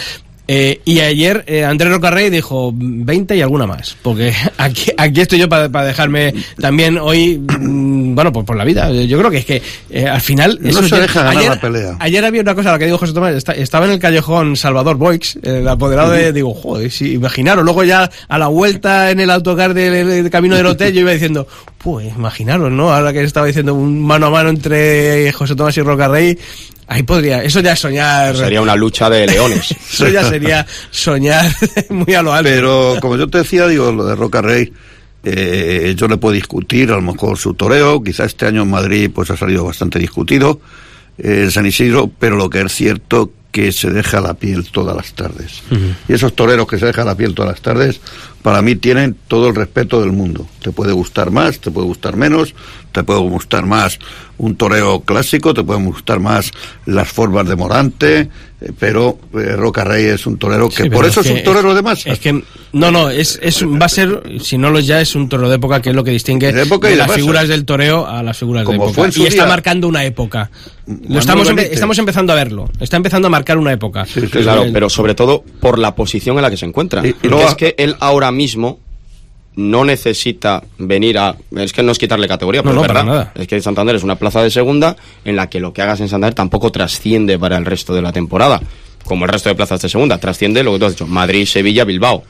[0.47, 5.39] Eh, y ayer eh, Andrés Rocarrey dijo 20 y alguna más, porque aquí, aquí estoy
[5.39, 8.91] yo para dejarme también hoy, mm, bueno, pues por la vida.
[8.91, 10.59] Yo creo que es que eh, al final...
[10.61, 11.95] No eso se deja ganar ayer, la pelea.
[11.99, 14.97] Ayer había una cosa, la que dijo José Tomás, esta- estaba en el callejón Salvador
[14.97, 19.31] Boix, el apoderado de, digo, joder, sí, imaginaros, luego ya a la vuelta en el
[19.31, 21.47] autocar del, del camino del hotel yo iba diciendo,
[21.79, 22.93] pues imaginaros, ¿no?
[22.93, 26.37] Ahora que estaba diciendo un mano a mano entre José Tomás y Rocarrey,
[26.87, 28.35] ahí podría, eso ya es soñar...
[28.35, 29.71] Sería una lucha de leones.
[29.91, 31.51] Eso ya sería soñar
[31.89, 32.49] muy a lo alto.
[32.49, 34.71] Pero como yo te decía, digo, lo de Roca Rey,
[35.23, 39.09] eh, yo le puedo discutir a lo mejor su toreo, quizá este año en Madrid
[39.13, 40.59] pues ha salido bastante discutido,
[41.17, 44.93] eh, en San Isidro, pero lo que es cierto que se deja la piel todas
[44.97, 45.63] las tardes.
[46.09, 48.01] Y esos toreros que se dejan la piel todas las tardes,
[48.41, 50.45] para mí tienen todo el respeto del mundo.
[50.61, 52.53] Te puede gustar más, te puede gustar menos,
[52.91, 53.97] te puede gustar más
[54.37, 56.51] un toreo clásico, te pueden gustar más
[56.85, 61.05] las formas de Morante, eh, pero eh, Roca Rey es un torero que Sí, por
[61.05, 62.07] eso es, que un torero de masas.
[62.07, 65.15] Es que, no, no, es, es, va a ser, si no lo es ya, es
[65.15, 67.47] un toro de época, que es lo que distingue De época y de las figuras
[67.47, 69.09] del toreo a las figuras Como de época.
[69.15, 69.47] y está día.
[69.47, 70.51] marcando una época.
[71.07, 72.69] Lo estamos, empe- estamos empezando a verlo.
[72.81, 74.05] Está empezando a marcar una época.
[74.05, 77.05] Sí, sí, Claro, El- pero sobre todo por la posición en la que se encuentra.
[77.05, 78.79] Y- y luego- es que él ahora mismo
[79.55, 81.37] no necesita venir a...
[81.55, 83.13] Es que no es quitarle categoría, pero no, es para verdad.
[83.13, 83.31] nada.
[83.35, 86.09] Es que Santander es una plaza de segunda en la que lo que hagas en
[86.09, 88.61] Santander tampoco trasciende para el resto de la temporada.
[89.05, 90.17] Como el resto de plazas de segunda.
[90.17, 91.07] Trasciende lo que tú has dicho.
[91.07, 92.23] Madrid, Sevilla, Bilbao.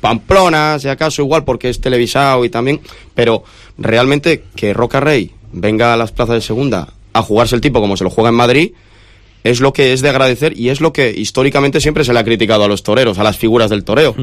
[0.00, 2.80] Pamplona, si acaso igual porque es televisado y también,
[3.14, 3.42] pero
[3.78, 7.96] realmente que Roca Rey venga a las plazas de segunda a jugarse el tipo como
[7.96, 8.72] se lo juega en Madrid,
[9.44, 12.24] es lo que es de agradecer y es lo que históricamente siempre se le ha
[12.24, 14.14] criticado a los toreros, a las figuras del toreo,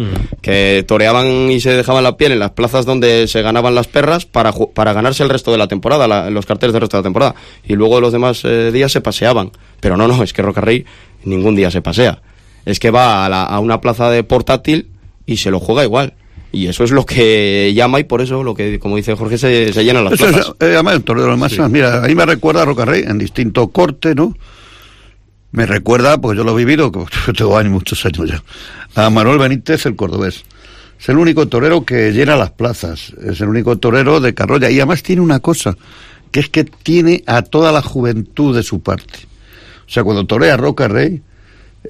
[0.41, 4.25] que toreaban y se dejaban la piel en las plazas donde se ganaban las perras
[4.25, 7.36] para, para ganarse el resto de la temporada, los carteles del resto de la temporada.
[7.65, 9.51] Y luego los demás eh, días se paseaban.
[9.80, 10.86] Pero no, no, es que Rocarrey
[11.23, 12.21] ningún día se pasea.
[12.65, 14.88] Es que va a, a una plaza de portátil
[15.25, 16.13] y se lo juega igual.
[16.51, 19.73] Y eso es lo que llama y por eso, lo que como dice Jorge, se,
[19.73, 20.54] se llenan las eso plazas.
[20.60, 23.67] Es, eh, además, el torero de más, mira, ahí me recuerda a Rocarrey en distinto
[23.67, 24.38] corte, ¿no?
[25.56, 26.91] Me recuerda, porque yo lo he vivido,
[27.34, 28.44] tengo años, muchos años ya,
[28.94, 30.44] a Manuel Benítez, el cordobés.
[31.00, 34.70] Es el único torero que llena las plazas, es el único torero de Carrolla.
[34.70, 35.78] Y además tiene una cosa,
[36.30, 39.20] que es que tiene a toda la juventud de su parte.
[39.88, 41.22] O sea, cuando torea Roca Rey,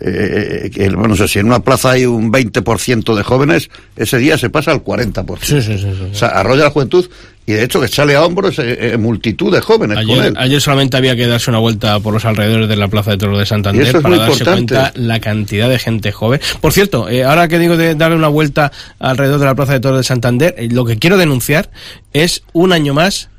[0.01, 4.17] eh, que, bueno, no sé si en una plaza hay un 20% de jóvenes, ese
[4.17, 5.37] día se pasa al 40%.
[5.41, 7.07] Sí, sí, sí, o sea, arrolla la juventud
[7.47, 10.33] y de hecho que sale a hombros eh, eh, multitud de jóvenes ayer, con él.
[10.37, 13.37] Ayer solamente había que darse una vuelta por los alrededores de la Plaza de Toro
[13.37, 16.39] de Santander para darse cuenta la cantidad de gente joven.
[16.59, 19.79] Por cierto, eh, ahora que digo de darle una vuelta alrededor de la Plaza de
[19.79, 21.69] Toro de Santander, lo que quiero denunciar
[22.13, 23.29] es un año más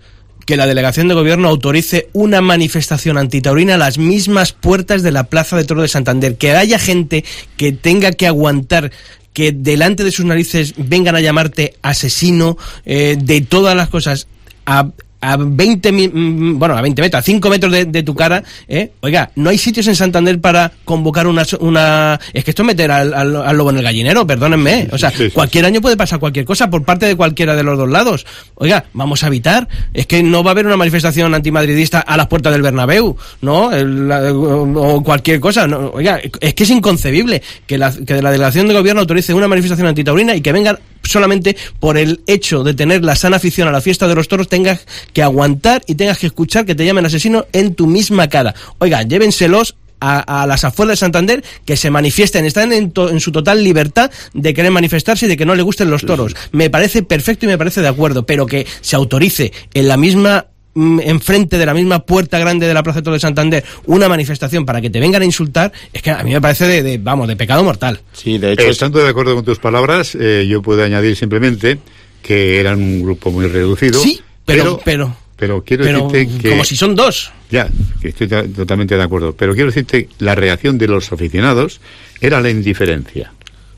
[0.47, 5.25] que la delegación de gobierno autorice una manifestación antitaurina a las mismas puertas de la
[5.25, 6.37] Plaza de Toro de Santander.
[6.37, 7.25] Que haya gente
[7.57, 8.93] que tenga que aguantar
[9.33, 12.57] que delante de sus narices vengan a llamarte asesino
[12.87, 14.29] eh, de todas las cosas
[14.65, 14.89] a,
[15.27, 18.93] a 20, mm, bueno, a 20 metros, a 5 metros de, tu cara, ¿eh?
[19.01, 21.45] Oiga, no hay sitios en Santander para convocar una...
[21.61, 24.89] una es que esto es meter al, al, lobo en el gallinero, perdónenme.
[24.93, 27.89] O sea, cualquier año puede pasar cualquier cosa por parte de cualquiera de los dos
[27.89, 28.25] lados.
[28.55, 29.69] Oiga, vamos a evitar.
[29.93, 33.71] Es que no va a haber una manifestación antimadridista a las puertas del Bernabéu, ¿no?
[33.71, 35.67] o cualquier cosa.
[35.67, 39.49] No, oiga, es que es inconcebible que la, que la delegación de gobierno autorice una
[39.49, 43.73] manifestación antitaurina y que vengan solamente por el hecho de tener la sana afición a
[43.73, 44.87] la fiesta de los toros tengas
[45.17, 48.55] que aguantar y tengas que escuchar que te llamen asesino en tu misma cara.
[48.77, 53.65] Oiga, llévenselos a, las afueras de Santander que se manifiesten, están en, en, su total
[53.65, 56.37] libertad de querer manifestarse y de que no le gusten los toros.
[56.53, 60.47] Me parece perfecto y me parece de acuerdo, pero que se autorice en la misma
[60.79, 64.67] Mm, enfrente de la misma puerta grande de la Plaza de de Santander una manifestación
[64.67, 67.35] para que te vengan a insultar, es que a mí me parece de, vamos, de
[67.35, 67.99] pecado mortal.
[68.13, 68.67] Sí, de hecho.
[68.67, 71.79] Eh, estando de acuerdo con tus palabras, eh, yo puedo añadir simplemente
[72.21, 73.99] que eran un grupo muy reducido.
[73.99, 76.51] Sí, pero, pero, pero, quiero decirte que...
[76.51, 77.33] Como si son dos.
[77.51, 77.69] Ya,
[78.01, 79.35] que estoy totalmente de acuerdo.
[79.35, 81.81] Pero quiero decirte la reacción de los aficionados
[82.21, 83.33] era la indiferencia.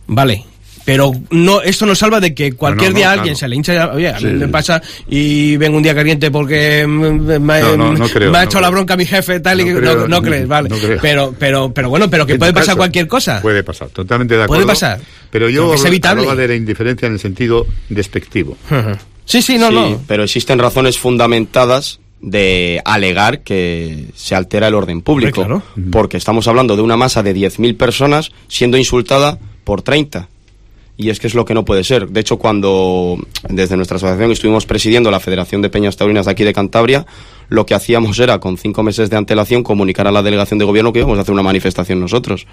[0.06, 0.44] Vale,
[0.88, 4.18] pero no esto nos salva de que cualquier día alguien se le hincha oye a
[4.18, 9.04] mí me pasa y vengo un día caliente porque me, ha hecho la bronca mi
[9.04, 10.70] jefe tal y no, no crees vale.
[11.02, 13.42] pero pero pero bueno pero que puede pasar cualquier cosa.
[13.42, 14.64] puede pasar totalmente de acuerdo.
[14.64, 14.98] puede pasar.
[15.30, 16.34] Pero yo es evitable.
[16.34, 18.56] de la indiferencia en el sentido despectivo
[19.28, 25.02] sí sí no no pero existen razones fundamentadas de alegar que se altera el orden
[25.02, 25.62] público.
[25.92, 30.28] Porque estamos hablando de una masa de 10.000 personas siendo insultada por 30
[30.96, 32.08] y es que es lo que no puede ser.
[32.08, 33.16] De hecho, cuando
[33.48, 37.06] desde nuestra asociación estuvimos presidiendo la Federación de Peñas Taurinas de aquí de Cantabria,
[37.48, 40.92] lo que hacíamos era, con cinco meses de antelación, comunicar a la delegación de gobierno
[40.92, 42.48] que íbamos a hacer una manifestación nosotros.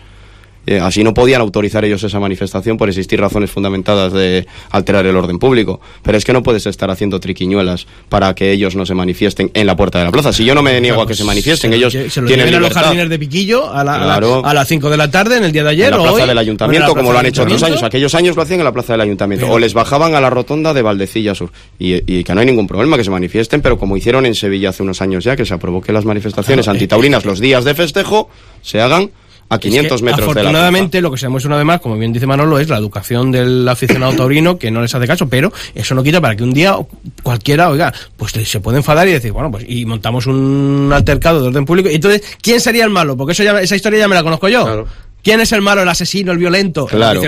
[0.67, 5.15] Eh, así no podían autorizar ellos esa manifestación por existir razones fundamentadas de alterar el
[5.15, 5.80] orden público.
[6.04, 9.67] Pero es que no puedes estar haciendo triquiñuelas para que ellos no se manifiesten en
[9.67, 10.34] la puerta de la plaza.
[10.34, 12.56] Si yo no me niego a que se manifiesten, ellos se lo tienen libertad.
[12.56, 15.69] a los jardines de Piquillo a, las 5 de la tarde en el día de
[15.69, 15.93] ayer.
[15.93, 17.84] En la plaza del ayuntamiento, como lo han hecho otros años.
[17.84, 19.49] Aquellos años lo hacían en la plaza del ayuntamiento.
[19.49, 21.51] O les bajaban a la rotonda de Valdecilla Sur.
[21.80, 24.82] Y, que no hay ningún problema que se manifiesten, pero como hicieron en Sevilla hace
[24.84, 28.30] unos años ya, que se aprobó que las manifestaciones antitaurinas los días de festejo
[28.62, 29.12] se hagan
[29.49, 32.60] a 500 metros afortunadamente, lo que se demuestra una vez más, como bien dice Manolo,
[32.60, 36.19] es la educación del aficionado taurino que no les hace caso, pero eso no quita
[36.19, 36.75] para que un día
[37.21, 41.47] cualquiera, oiga, pues se puede enfadar y decir, bueno, pues y montamos un altercado de
[41.49, 41.89] orden público.
[41.89, 43.15] Y entonces, ¿quién sería el malo?
[43.15, 44.86] Porque eso ya, esa historia ya me la conozco yo.
[45.23, 46.86] ¿Quién es el malo, el asesino, el violento?
[46.86, 47.19] Claro,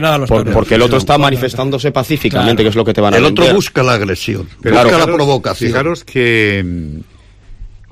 [0.54, 3.52] porque el otro está manifestándose pacíficamente, que es lo que te van a El otro
[3.54, 5.72] busca la agresión, busca la provocación.
[5.72, 6.64] Fijaros que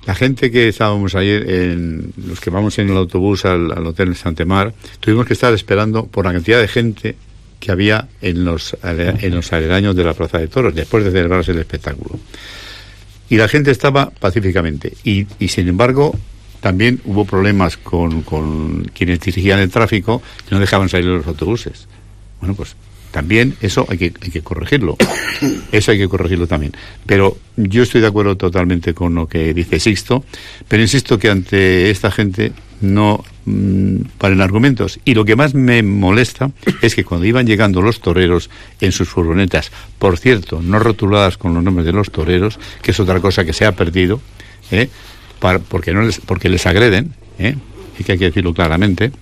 [0.05, 4.15] la gente que estábamos ayer, en, los que vamos en el autobús al, hotel en
[4.15, 7.15] Santemar, tuvimos que estar esperando por la cantidad de gente
[7.59, 11.51] que había en los, en los aledaños de la Plaza de Toros, después de celebrarse
[11.51, 12.19] el espectáculo.
[13.29, 14.93] Y la gente estaba pacíficamente.
[15.03, 16.15] Y, y sin embargo,
[16.61, 21.87] también hubo problemas con, con quienes dirigían el tráfico que no dejaban salir los autobuses.
[22.39, 22.75] Bueno, pues
[23.15, 24.97] también eso hay que, hay que corregirlo.
[25.71, 26.73] Eso hay que corregirlo también.
[27.05, 30.25] Pero yo estoy de acuerdo totalmente con lo que dice Sixto,
[30.67, 32.51] pero insisto que ante esta gente
[32.81, 34.99] no mm, valen argumentos.
[35.05, 36.51] Y lo que más me molesta
[36.81, 38.49] es que cuando iban llegando los toreros
[38.81, 42.99] en sus furgonetas, por cierto, no rotuladas con los nombres de los toreros, que es
[42.99, 44.19] otra cosa que se ha perdido,
[44.71, 44.89] ¿eh?
[45.69, 47.55] porque, no les, porque les agreden, ¿eh?
[47.97, 49.13] y que hay que decirlo claramente.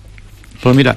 [0.60, 0.96] Pues mira,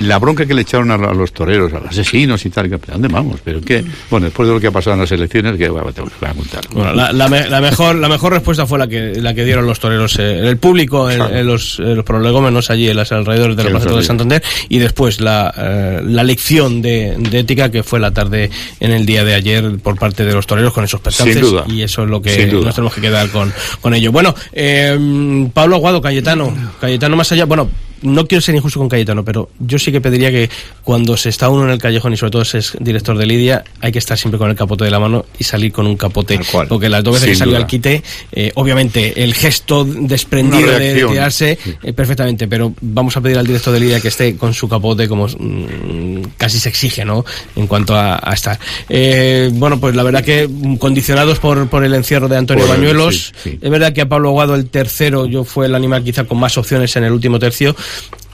[0.00, 3.08] la bronca que le echaron a, los toreros, a los asesinos y tal, que, ¿dónde
[3.08, 3.40] vamos?
[3.44, 6.00] Pero qué, bueno, después de lo que ha pasado en las elecciones, que bueno, te
[6.00, 6.64] voy a contar.
[6.70, 10.18] Bueno, la, la, mejor, la mejor respuesta fue la que, la que dieron los toreros,
[10.18, 14.42] eh, el público, en, los, los prolegómenos allí en los alrededores del sí, de Santander,
[14.68, 19.06] y después la, eh, la lección de, de, ética que fue la tarde en el
[19.06, 21.44] día de ayer por parte de los toreros con esos percances.
[21.68, 24.12] Y eso es lo que nos tenemos que quedar con, con ello.
[24.12, 27.68] Bueno, eh, Pablo Aguado, Cayetano, Cayetano más allá, bueno,
[28.02, 30.50] no quiero ser injusto con Cayetano, pero yo sí que pediría que
[30.84, 33.92] cuando se está uno en el callejón y sobre todo es director de Lidia, hay
[33.92, 36.40] que estar siempre con el capote de la mano y salir con un capote.
[36.68, 41.58] Porque las dos veces que salió al quite, eh, obviamente el gesto desprendido de tirarse
[41.82, 45.08] eh, perfectamente, pero vamos a pedir al director de Lidia que esté con su capote
[45.08, 47.24] como mm, casi se exige, ¿no?
[47.56, 48.58] En cuanto a, estar.
[48.88, 53.70] Eh, bueno, pues la verdad que condicionados por, por el encierro de Antonio Bañuelos, es
[53.70, 56.94] verdad que a Pablo Aguado el tercero, yo fue el animal quizá con más opciones
[56.96, 57.74] en el último tercio,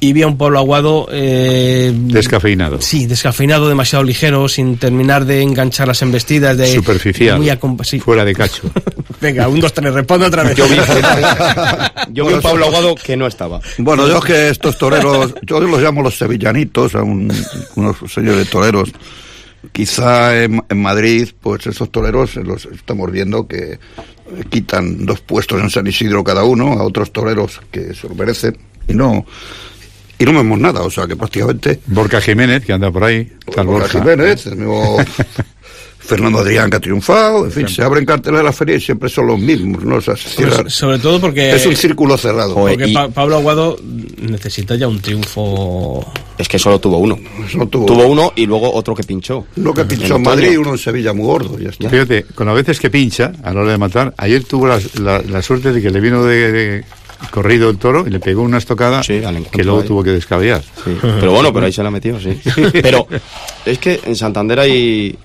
[0.02, 1.06] y vi a un Pablo Aguado...
[1.12, 2.80] Eh, descafeinado.
[2.80, 6.56] Sí, descafeinado, demasiado ligero, sin terminar de enganchar las embestidas.
[6.56, 7.40] De, Superficial,
[8.00, 8.68] fuera de cacho.
[9.20, 10.56] Venga, un, dos, tres, responde otra vez.
[10.56, 10.74] Yo vi,
[12.10, 13.60] yo vi un Pablo Aguado que no estaba.
[13.78, 17.32] Bueno, yo es que estos toreros, yo los llamo los sevillanitos, a unos
[18.12, 18.90] señores toreros.
[19.70, 23.78] Quizá en, en Madrid, pues esos toreros los estamos viendo que
[24.50, 28.58] quitan dos puestos en San Isidro cada uno a otros toreros que se lo merecen
[28.88, 29.24] y no
[30.22, 31.80] y no vemos nada, o sea que prácticamente...
[31.86, 33.28] Borca Jiménez, que anda por ahí.
[33.64, 34.98] Borca, Jiménez, el nuevo
[35.98, 39.08] Fernando Adrián que ha triunfado, en fin, se abren carteles de la feria y siempre
[39.08, 40.00] son los mismos, ¿no?
[40.00, 41.50] sobre, todo porque...
[41.50, 42.54] Es un círculo cerrado.
[42.54, 43.76] Porque Pablo Aguado
[44.20, 46.04] necesita ya un triunfo...
[46.38, 47.18] Es que solo tuvo uno.
[47.68, 49.46] tuvo, uno y luego otro que pinchó.
[49.56, 51.90] Uno que pinchó en, Madrid y uno en Sevilla muy gordo, ya está.
[51.90, 55.72] Fíjate, con las veces que pincha, a la hora de matar, ayer tuvo la, suerte
[55.72, 56.84] de que le vino de
[57.30, 60.62] corrido el toro y le pegó una estocada que luego tuvo que descaballar.
[60.84, 62.40] Pero bueno, pero ahí se la metió, sí.
[62.72, 63.06] Pero
[63.64, 65.16] es que en Santander hay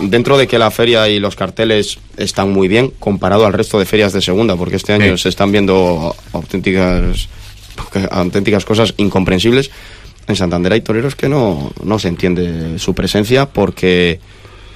[0.00, 3.86] dentro de que la feria y los carteles están muy bien comparado al resto de
[3.86, 7.28] ferias de segunda, porque este año se están viendo auténticas
[8.10, 9.70] auténticas cosas incomprensibles.
[10.26, 14.20] En Santander hay toreros que no, no se entiende su presencia porque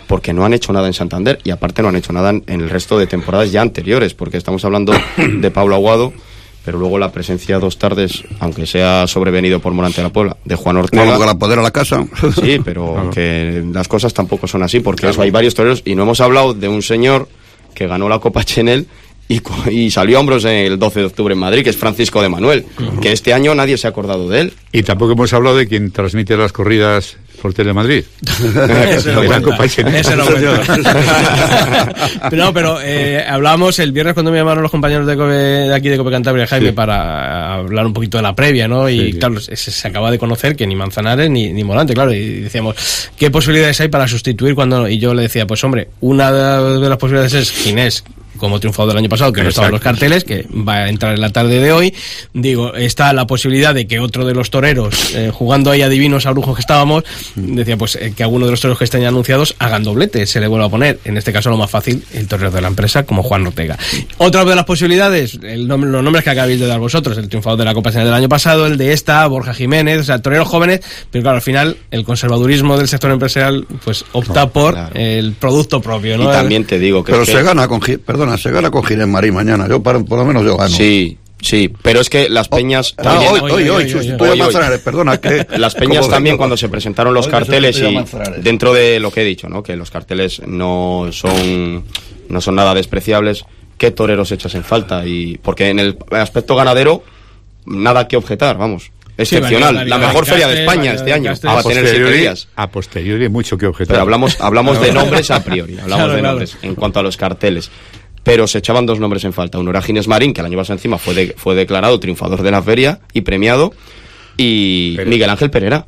[0.06, 2.68] porque no han hecho nada en Santander y aparte no han hecho nada en el
[2.68, 6.12] resto de temporadas ya anteriores, porque estamos hablando de Pablo Aguado,
[6.64, 10.54] pero luego la presencia dos tardes, aunque sea sobrevenido por Morante de la Puebla, de
[10.56, 11.04] Juan Ortega.
[11.04, 12.06] Bueno, la poder a la casa.
[12.40, 16.20] Sí, pero que las cosas tampoco son así, porque hay varios toreros, y no hemos
[16.20, 17.28] hablado de un señor
[17.74, 18.86] que ganó la Copa Chenel
[19.28, 22.28] y, y, salió a hombros el 12 de octubre en Madrid, que es Francisco de
[22.28, 22.66] Manuel,
[23.00, 24.52] que este año nadie se ha acordado de él.
[24.72, 28.04] Y tampoco hemos hablado de quien transmite las corridas por Telemadrid.
[28.88, 29.12] Eso
[32.32, 35.98] no, pero eh, hablamos el viernes cuando me llamaron los compañeros de, de aquí de
[35.98, 38.88] Cope Cantabria, Jaime, para hablar un poquito de la previa, ¿no?
[38.88, 42.76] Y claro, se, acaba de conocer que ni Manzanares ni, ni Morante, claro, y decíamos,
[43.18, 44.88] ¿qué posibilidades hay para sustituir cuando...?
[44.88, 48.04] Y yo le decía, pues hombre, una de las posibilidades es Ginés,
[48.36, 51.14] como triunfador del año pasado, que no estaba en los carteles, que va a entrar
[51.14, 51.94] en la tarde de hoy.
[52.32, 56.26] Digo, está la posibilidad de que otro de los toreros, eh, jugando ahí a divinos,
[56.26, 59.54] a brujos que estábamos, decía pues eh, que alguno de los toreros que estén anunciados
[59.58, 61.00] hagan doblete, se le vuelva a poner.
[61.04, 63.78] En este caso, lo más fácil, el torero de la empresa, como Juan Ortega.
[64.18, 67.58] Otra de las posibilidades, el nombre, los nombres que acabáis de dar vosotros, el triunfador
[67.58, 70.80] de la Copa del año pasado, el de esta, Borja Jiménez, o sea, toreros jóvenes,
[71.10, 76.16] pero claro, al final, el conservadurismo del sector empresarial, pues opta por el producto propio,
[76.16, 76.24] ¿no?
[76.24, 77.12] Y también te digo que.
[77.12, 77.80] Pero se gana con.
[78.24, 79.68] Perdona, se gana con Ginés Marín mañana.
[79.68, 80.74] Yo, por, lo menos, yo gano.
[80.74, 83.30] Sí, Sí, pero es que las peñas también...
[83.42, 84.16] hoy, hoy, hoy,
[84.82, 85.46] perdona, que...
[85.58, 87.98] Las peñas también cuando se presentaron los carteles y
[88.40, 89.62] dentro de lo que he dicho, ¿no?
[89.62, 91.84] Que los carteles no son,
[92.30, 93.44] no son nada despreciables,
[93.76, 95.06] ¿qué toreros echas en falta?
[95.06, 97.04] y Porque en el aspecto ganadero,
[97.66, 98.90] nada que objetar, vamos.
[99.18, 101.34] Excepcional, la mejor feria de España este año.
[101.46, 102.48] Va a tener siete días.
[102.56, 103.94] A posteriori mucho que objetar.
[103.94, 107.70] Pero hablamos, hablamos de nombres a priori, hablamos de nombres en cuanto a los carteles
[108.24, 109.58] pero se echaban dos nombres en falta.
[109.58, 113.00] Uno era Marín, que el año pasado encima fue, fue declarado triunfador de la feria
[113.12, 113.72] y premiado,
[114.36, 115.86] y Miguel Ángel Pereira.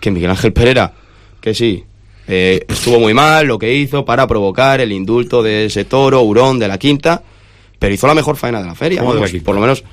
[0.00, 0.92] Que Miguel Ángel Pereira,
[1.40, 1.84] que sí,
[2.26, 6.58] eh, estuvo muy mal lo que hizo para provocar el indulto de ese toro, hurón
[6.58, 7.22] de la quinta,
[7.78, 9.02] pero hizo la mejor faena de la feria.
[9.02, 9.84] Por lo menos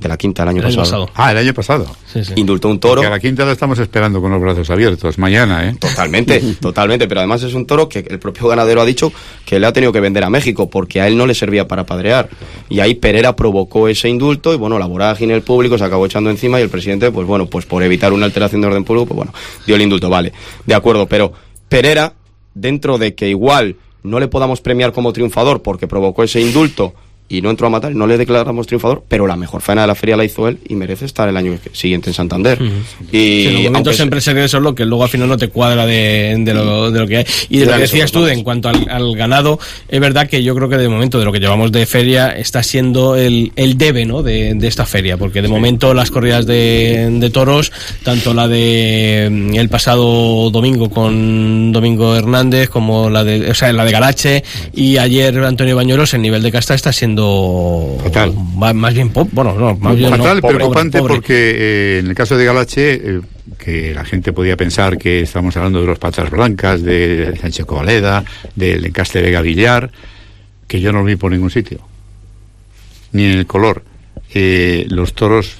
[0.00, 1.10] de la quinta el año, pasado.
[1.14, 1.86] Ah, el año pasado.
[2.34, 3.02] Indultó un toro.
[3.02, 5.76] Que a la quinta la estamos esperando con los brazos abiertos mañana, ¿eh?
[5.78, 7.06] Totalmente, totalmente.
[7.06, 9.12] Pero además es un toro que el propio ganadero ha dicho
[9.44, 11.84] que le ha tenido que vender a México porque a él no le servía para
[11.84, 12.30] padrear.
[12.70, 16.30] Y ahí Pereira provocó ese indulto y bueno, la vorágine el público se acabó echando
[16.30, 19.16] encima y el presidente, pues bueno, pues por evitar una alteración de orden público, pues
[19.16, 19.34] bueno,
[19.66, 20.32] dio el indulto, vale.
[20.64, 21.32] De acuerdo, pero
[21.68, 22.14] Pereira,
[22.54, 26.94] dentro de que igual no le podamos premiar como triunfador porque provocó ese indulto
[27.30, 29.94] y no entró a matar, no le declaramos triunfador, pero la mejor faena de la
[29.94, 32.58] feria la hizo él y merece estar el año siguiente en Santander.
[33.12, 35.86] Y en los momentos siempre se eso lo que luego al final no te cuadra
[35.86, 37.26] de, lo, de lo que hay.
[37.48, 40.68] Y de lo que decías tú, en cuanto al, ganado, es verdad que yo creo
[40.68, 44.24] que de momento de lo que llevamos de feria está siendo el, el debe ¿no?
[44.24, 47.70] de, esta feria, porque de momento las corridas de, toros,
[48.02, 53.72] tanto la de mm, el pasado domingo con Domingo Hernández como la de, o sea,
[53.72, 57.19] la de Galache y ayer Antonio Bañuelos, el nivel de casta está siendo
[58.02, 58.34] Fatal.
[58.56, 62.44] Más, bien pop, bueno, no, más bien Fatal, preocupante porque eh, en el caso de
[62.44, 63.20] Galache, eh,
[63.58, 68.24] que la gente podía pensar que estamos hablando de los patas blancas, de Sánchez Covaleda,
[68.54, 69.90] del encaste de Gavillar,
[70.66, 71.80] que yo no lo vi por ningún sitio.
[73.12, 73.82] Ni en el color.
[74.32, 75.56] Eh, los toros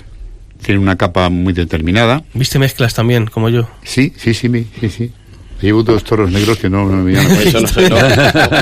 [0.63, 2.23] tienen una capa muy determinada.
[2.35, 3.69] ¿Viste mezclas también, como yo?
[3.83, 4.49] Sí, sí, sí,
[4.81, 5.13] sí, sí.
[5.61, 7.33] Llevo dos toros negros que no, me llaman.
[7.47, 7.97] Eso no sé, no.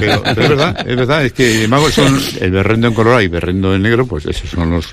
[0.00, 3.74] Pero, es verdad, es verdad, es que mago son el berrendo en color y berrendo
[3.74, 4.88] en negro, pues esos son los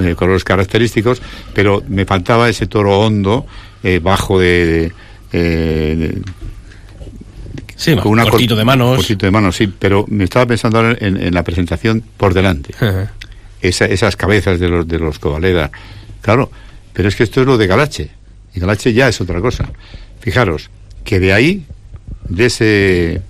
[0.00, 1.20] eh, colores característicos,
[1.52, 3.46] pero me faltaba ese toro hondo,
[3.82, 4.92] eh, bajo de,
[5.32, 6.22] eh,
[7.74, 8.96] Sí, con una cortito de manos.
[8.96, 12.74] Cortito de manos, sí, pero me estaba pensando ahora en, la presentación por delante.
[13.60, 15.70] esas cabezas de los, de los Covaleda.
[16.20, 16.50] Claro,
[16.92, 18.10] pero es que esto es lo de Galache.
[18.54, 19.70] Y Galache ya es otra cosa.
[20.20, 20.70] Fijaros,
[21.08, 21.64] que de ahí,
[22.28, 23.22] de ese,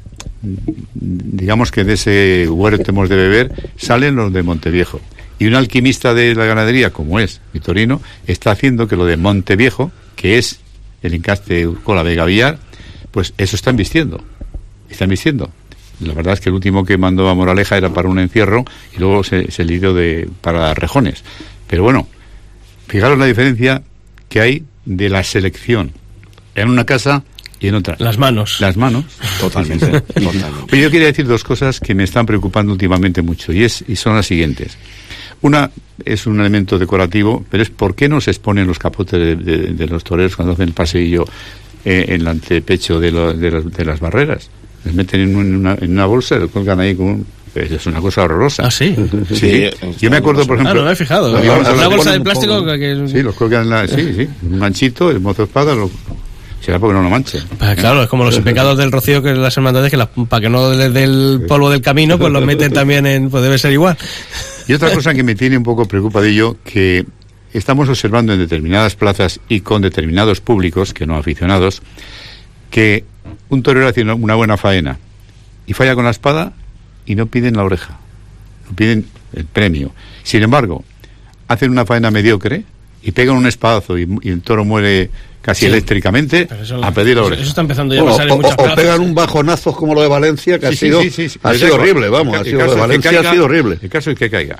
[0.94, 5.00] digamos que de ese huerto hemos de beber, salen los de Monteviejo.
[5.38, 9.92] Y un alquimista de la ganadería, como es Vitorino, está haciendo que lo de Monteviejo,
[10.16, 10.58] que es
[11.04, 12.58] el encaste con la Vega Villar,
[13.12, 14.24] pues eso están vistiendo.
[14.90, 15.48] Están vistiendo.
[16.00, 18.98] La verdad es que el último que mandó a Moraleja era para un encierro y
[18.98, 21.22] luego se, se lidió de, para rejones.
[21.68, 22.08] Pero bueno,
[22.88, 23.84] fijaros la diferencia
[24.28, 25.92] que hay de la selección.
[26.56, 27.22] En una casa
[27.60, 27.96] y en otra.
[27.98, 28.60] Las manos.
[28.60, 29.04] Las manos.
[29.40, 30.00] Totalmente.
[30.00, 30.80] totalmente.
[30.80, 34.16] yo quería decir dos cosas que me están preocupando últimamente mucho y, es, y son
[34.16, 34.76] las siguientes.
[35.40, 35.70] Una
[36.04, 40.04] es un elemento decorativo, pero es por qué no se exponen los capotes de, los
[40.04, 41.24] toreros cuando hacen el paseillo
[41.84, 44.50] eh, en el antepecho de, de, las barreras.
[44.84, 48.22] Les meten en una, en una bolsa y lo colgan ahí con es una cosa
[48.22, 48.66] horrorosa.
[48.66, 48.94] Ah, sí.
[49.32, 49.64] Sí.
[49.98, 50.70] Yo me acuerdo, por ejemplo.
[50.70, 51.30] Ah, no me he fijado.
[51.30, 53.08] Una bolsa de plástico que.
[53.08, 54.28] Sí, los colgan, la, sí, sí.
[54.42, 55.90] Un ganchito, el mozo espada, lo,
[56.60, 57.40] será porque no lo manche.
[57.58, 60.72] Pues claro, es como los pecados del rocío que las hermandades, que para que no
[60.72, 63.96] les dé el polvo del camino, pues los meten también en, pues debe ser igual.
[64.66, 67.06] Y otra cosa que me tiene un poco preocupadillo, que
[67.52, 71.82] estamos observando en determinadas plazas y con determinados públicos, que no aficionados,
[72.70, 73.04] que
[73.48, 74.98] un torero hace una buena faena
[75.66, 76.52] y falla con la espada
[77.06, 77.98] y no piden la oreja,
[78.68, 79.92] no piden el premio.
[80.22, 80.84] Sin embargo,
[81.46, 82.64] hacen una faena mediocre
[83.02, 86.48] y pegan un espadazo y el toro muere casi eléctricamente
[86.82, 89.14] a pedir la Eso está empezando ya a pasar en muchas o, o pegan un
[89.14, 92.74] bajonazo como lo de Valencia, que ha sido, ha sido horrible, vamos, ha sido, de
[92.78, 93.78] Valencia ha sido horrible.
[93.80, 94.58] El caso es que caiga.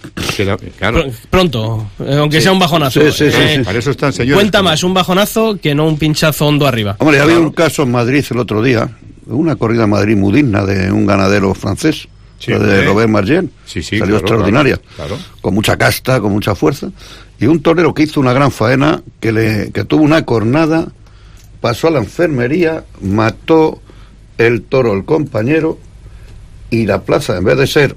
[1.30, 3.00] Pronto, eh, aunque sea un bajonazo.
[3.02, 4.36] Eh, Para eso están señores.
[4.36, 6.96] Cuenta más un bajonazo que no un pinchazo hondo arriba.
[7.00, 8.88] Hombre, había un caso en Madrid el otro día,
[9.26, 12.08] una corrida en Madrid muy digna de un ganadero francés.
[12.46, 14.80] De Robert Margent, salió extraordinaria,
[15.40, 16.90] con mucha casta, con mucha fuerza,
[17.38, 20.88] y un torero que hizo una gran faena, que, le, que tuvo una cornada,
[21.60, 23.80] pasó a la enfermería, mató
[24.38, 25.78] el toro el compañero
[26.70, 27.96] y la plaza, en vez de ser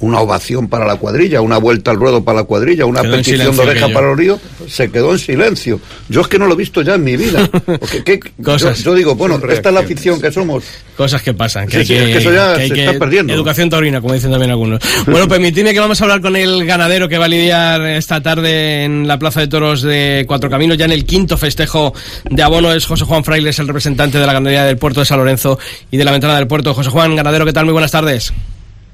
[0.00, 3.62] una ovación para la cuadrilla, una vuelta al ruedo para la cuadrilla, una petición de
[3.62, 5.80] oreja para los ríos, se quedó en silencio.
[6.08, 7.48] Yo es que no lo he visto ya en mi vida.
[8.42, 8.82] Cosas.
[8.82, 10.64] Yo, digo, bueno, esta es la afición que somos.
[10.96, 11.68] Cosas que pasan.
[11.68, 13.32] Que, eso ya se está perdiendo.
[13.32, 14.80] Educación taurina, como dicen también algunos.
[15.06, 18.84] bueno, permitidme que vamos a hablar con el ganadero que va a lidiar esta tarde
[18.84, 21.94] en la Plaza de Toros de Cuatro Caminos, ya en el quinto festejo
[22.28, 22.72] de abono.
[22.72, 25.58] Es José Juan Frailes, el representante de la ganadería del puerto de San Lorenzo
[25.90, 26.74] y de la ventana del puerto.
[26.74, 27.64] José Juan, ganadero, ¿qué tal?
[27.64, 28.32] Muy buenas tardes.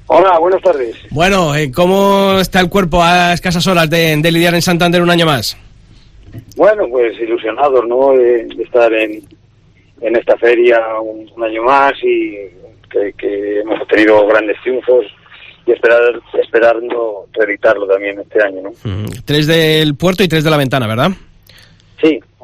[0.07, 0.95] Hola, buenas tardes.
[1.11, 5.25] Bueno, eh, ¿cómo está el cuerpo a escasas horas de, lidiar en Santander un año
[5.25, 5.57] más?
[6.55, 8.13] Bueno, pues ilusionados, ¿no?
[8.13, 9.21] De, estar en,
[9.99, 12.37] en esta feria un, año más y
[13.17, 15.05] que, hemos tenido grandes triunfos
[15.65, 16.01] y esperar
[16.41, 18.71] esperando reeditarlo también este año, ¿no?
[19.25, 21.11] Tres del puerto y tres de la ventana, ¿verdad?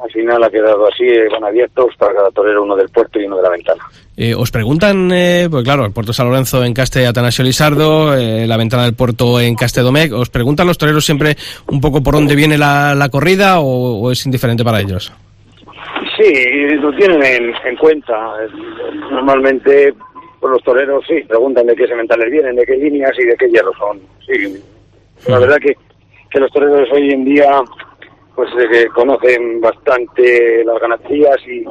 [0.04, 3.24] Al final ha quedado así, eh, van abiertos para cada torero, uno del puerto y
[3.24, 3.82] uno de la ventana.
[4.16, 8.46] Eh, os preguntan, eh, pues claro, el puerto San Lorenzo en Caste Atanasio Lizardo, eh,
[8.46, 11.34] la ventana del puerto en Caste Domecq, ¿os preguntan los toreros siempre
[11.68, 15.12] un poco por dónde viene la, corrida o, es indiferente para ellos?
[16.16, 16.32] Sí,
[16.80, 18.14] lo tienen en, cuenta.
[19.10, 19.92] Normalmente
[20.38, 23.48] pues los toreros sí, preguntan de qué sementales vienen, de qué líneas y de qué
[23.48, 23.98] hierros son.
[24.26, 24.62] Sí,
[25.26, 25.74] la verdad que,
[26.30, 27.50] que los toreros hoy en día
[28.34, 31.64] pues que conocen bastante las ganaderías y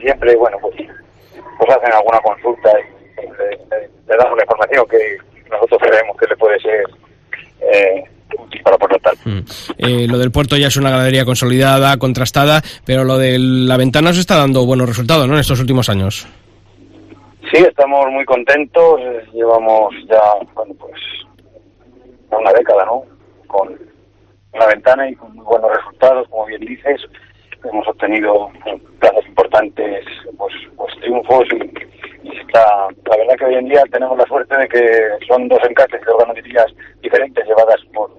[0.00, 5.18] siempre, bueno, pues, pues hacen alguna consulta y le, damos la información que
[5.50, 6.84] nosotros creemos que le puede ser
[9.78, 14.10] Eh, lo del puerto ya es una ganadería consolidada, contrastada, pero lo de la ventana
[14.10, 15.34] os está dando buenos resultados, ¿no?
[15.34, 16.26] En estos últimos años.
[17.52, 19.00] Sí, estamos muy contentos.
[19.00, 20.20] eh, Llevamos ya,
[20.54, 21.00] bueno, pues
[22.30, 23.02] una década, ¿no?
[23.46, 23.78] Con
[24.58, 27.00] la ventana y con muy buenos resultados, como bien dices.
[27.64, 30.04] Hemos obtenido en plazas importantes,
[30.36, 34.68] pues, pues triunfos y, y la verdad que hoy en día tenemos la suerte de
[34.68, 36.66] que son dos encates de ganaderías
[37.02, 38.10] diferentes llevadas por,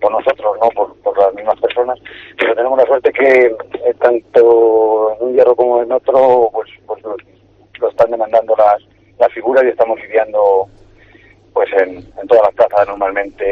[0.00, 0.68] por nosotros, ¿no?
[0.70, 1.98] Por, por las mismas personas,
[2.38, 7.02] pero tenemos la suerte que eh, tanto en un hierro como en otro, pues, pues
[7.02, 7.16] lo,
[7.80, 8.82] lo están demandando las,
[9.18, 10.68] las figuras y estamos lidiando
[11.52, 13.44] pues en, en todas las plazas normalmente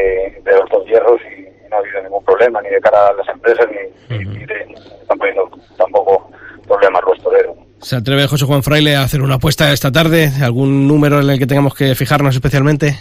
[0.45, 3.29] de los dos hierros y no ha habido ningún problema ni de cara a las
[3.29, 6.31] empresas ni, de, están poniendo tampoco
[6.67, 7.57] problemas los toreros.
[7.81, 10.31] ¿Se atreve José Juan Fraile a hacer una apuesta esta tarde?
[10.43, 12.97] ¿Algún número en el que tengamos que fijarnos especialmente?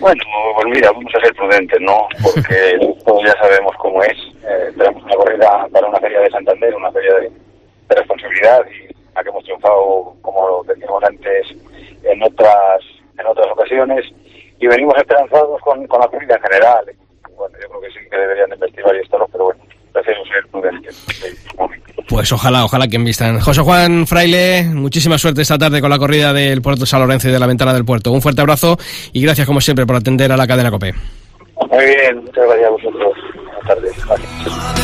[0.00, 0.22] Bueno,
[0.54, 2.08] pues mira, vamos a ser prudentes, ¿no?
[2.22, 4.16] Porque todos ya sabemos cómo es.
[4.44, 7.30] Eh, tenemos una corrida para una feria de Santander, una feria de,
[7.88, 11.46] de responsabilidad y a que hemos triunfado, como decíamos antes,
[12.04, 12.80] en otras
[13.18, 14.04] en otras ocasiones
[14.60, 16.84] y venimos esperanzados con, con la corrida en general.
[17.38, 19.60] Bueno, yo creo que sí que deberían de investigar y esto, pero bueno,
[19.92, 21.06] prefiero ser prudentes.
[22.08, 23.38] Pues ojalá, ojalá que envistan.
[23.38, 27.32] José Juan Fraile, muchísima suerte esta tarde con la corrida del Puerto San Lorenzo y
[27.32, 28.10] de la Ventana del Puerto.
[28.12, 28.78] Un fuerte abrazo
[29.12, 30.94] y gracias como siempre por atender a la cadena COPE.
[31.70, 33.14] Muy bien, muchas gracias a vosotros.
[33.34, 34.06] Buenas tardes.
[34.06, 34.78] Gracias.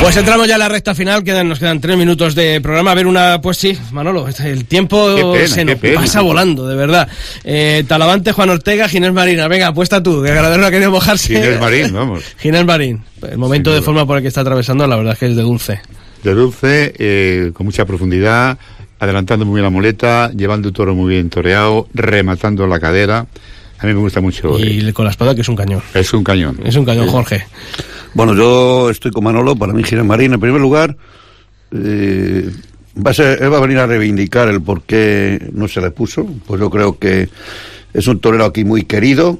[0.00, 2.92] Pues entramos ya en la recta final, quedan, nos quedan tres minutos de programa.
[2.92, 7.08] A ver una, pues sí, Manolo, el tiempo pena, se nos pasa volando, de verdad.
[7.42, 9.48] Eh, Talavante, Juan Ortega, Ginés Marina.
[9.48, 11.34] Venga, apuesta tú, que Granadero no ha querido mojarse.
[11.34, 12.22] Ginés Marín, vamos.
[12.38, 13.02] Ginés Marín.
[13.22, 15.42] El momento de forma por el que está atravesando, la verdad es que es de
[15.42, 15.80] dulce.
[16.22, 18.56] De dulce, eh, con mucha profundidad,
[19.00, 23.26] adelantando muy bien la muleta, llevando un toro muy bien toreado, rematando la cadera.
[23.80, 24.58] A mí me gusta mucho.
[24.58, 25.82] eh, Y con la espada que es un cañón.
[25.94, 26.58] es un cañón.
[26.64, 27.46] Es un cañón, Jorge.
[28.14, 30.96] Bueno, yo estoy con Manolo, para mí Ginés Marín, en primer lugar,
[31.72, 32.50] eh,
[33.04, 35.90] va a ser, él va a venir a reivindicar el por qué no se le
[35.90, 37.28] puso, pues yo creo que
[37.92, 39.38] es un torero aquí muy querido,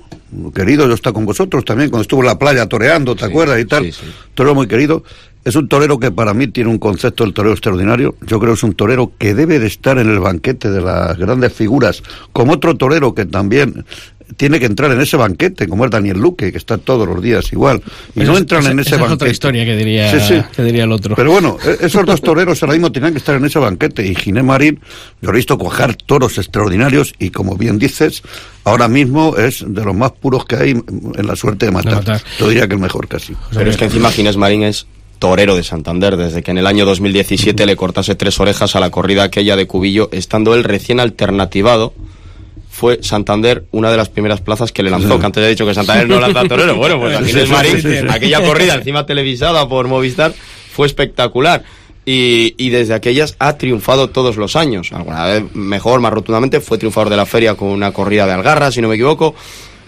[0.54, 3.58] querido, yo está con vosotros también, cuando estuvo en la playa toreando, ¿te Sí, acuerdas?
[3.60, 4.06] Y tal, sí, sí.
[4.34, 5.02] torero muy querido,
[5.44, 8.58] es un torero que para mí tiene un concepto del torero extraordinario, yo creo que
[8.58, 12.52] es un torero que debe de estar en el banquete de las grandes figuras, como
[12.52, 13.84] otro torero que también
[14.36, 17.52] tiene que entrar en ese banquete, como es Daniel Luque, que está todos los días
[17.52, 17.82] igual,
[18.14, 19.14] y no entran en ese esa es banquete.
[19.14, 20.42] otra historia que diría, Sí, sí.
[20.54, 21.14] que diría el otro.
[21.16, 24.06] Pero bueno, e- esos dos toreros ahora mismo tenían que estar en ese banquete.
[24.06, 24.80] Y Ginés Marín,
[25.22, 28.22] yo lo he visto cuajar toros extraordinarios y como bien dices,
[28.64, 31.94] ahora mismo es de los más puros que hay en la suerte de matar.
[31.94, 32.22] matar.
[32.38, 33.34] Yo diría que el mejor casi.
[33.54, 34.86] Pero es que encima Ginés Marín es
[35.18, 38.90] torero de Santander, desde que en el año 2017 le cortase tres orejas a la
[38.90, 41.92] corrida aquella de Cubillo, estando él recién alternativado,
[42.78, 45.74] fue Santander una de las primeras plazas que le lanzó, que antes he dicho que
[45.74, 49.68] Santander no lanza torero, bueno, pues a Sí, Ginés sí, Marín, aquella corrida encima televisada
[49.68, 50.32] por Movistar,
[50.72, 51.64] fue espectacular.
[52.06, 54.92] Y, y desde aquellas ha triunfado todos los años.
[54.92, 58.70] Alguna vez mejor, más rotundamente, fue triunfador de la feria con una corrida de Algarra,
[58.70, 59.34] si no me equivoco,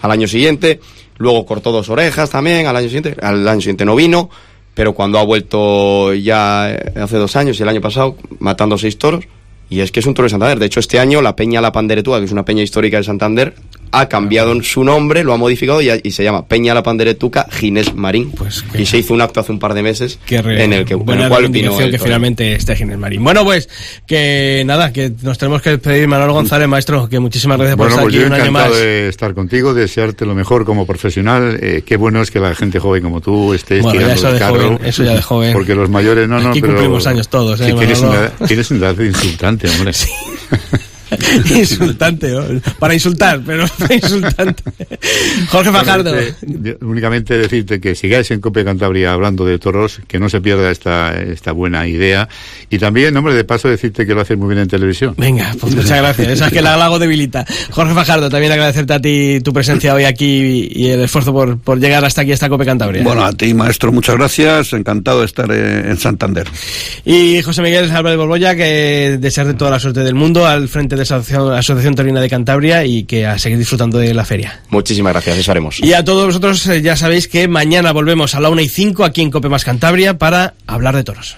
[0.01, 0.81] al año siguiente.
[1.17, 3.15] Luego cortó dos orejas también, al año siguiente.
[3.21, 4.29] Al año siguiente no vino,
[4.75, 8.97] pero cuando ha vuelto ya eh, hace dos años y el año pasado, matando seis
[8.97, 9.25] toros.
[9.71, 10.59] Y es que es un toro de Santander.
[10.59, 13.55] De hecho, este año la Peña La Panderetúa, que es una peña histórica de Santander,
[13.91, 17.47] ha cambiado en su nombre, lo ha modificado y, y se llama Peña La Panderetuca
[17.51, 18.31] Ginés Marín.
[18.31, 20.73] Pues que- y se hizo un acto hace un par de meses que re- en
[20.73, 23.23] el que en buena el cual vino el que finalmente esté Ginés Marín.
[23.23, 23.67] Bueno, pues
[24.07, 27.95] que nada, que nos tenemos que despedir, Manuel González, maestro, que muchísimas gracias por Bueno,
[27.95, 28.79] estar pues aquí yo un año encantado más.
[28.79, 31.57] de estar contigo, desearte lo mejor como profesional.
[31.61, 34.27] Eh, qué bueno es que la gente joven como tú estés Bueno, ya tirando eso
[34.27, 34.61] el de carro.
[34.75, 35.53] joven, eso ya de joven.
[35.53, 36.73] Porque los mayores no, no, Aquí pero...
[36.73, 39.91] cumplimos años todos, ¿eh, Sí, tienes, una, tienes una edad insultante, hombre.
[41.55, 42.43] insultante, ¿no?
[42.79, 44.63] para insultar, pero para insultante.
[45.49, 46.11] Jorge Fajardo.
[46.11, 50.71] Únicamente- Únicamente decirte que sigáis en Cope Cantabria hablando de toros, que no se pierda
[50.71, 52.27] esta, esta buena idea.
[52.69, 55.15] Y también, hombre, de paso decirte que lo haces muy bien en televisión.
[55.17, 56.27] Venga, pues muchas gracias.
[56.29, 57.45] Esa es que la hago debilita.
[57.71, 61.79] Jorge Fajardo, también agradecerte a ti tu presencia hoy aquí y el esfuerzo por, por
[61.79, 63.03] llegar hasta aquí, hasta Cope Cantabria.
[63.03, 64.73] Bueno, a ti, maestro, muchas gracias.
[64.73, 66.47] Encantado de estar en Santander.
[67.05, 71.00] Y José Miguel Álvarez Borbolla, que desearte toda la suerte del mundo al frente de
[71.01, 74.61] esa asociación, Asociación Torina de Cantabria y que a seguir disfrutando de la feria.
[74.69, 75.79] Muchísimas gracias, eso haremos.
[75.79, 79.03] Y a todos vosotros eh, ya sabéis que mañana volvemos a la 1 y 5
[79.03, 81.37] aquí en Cope Más Cantabria para hablar de toros.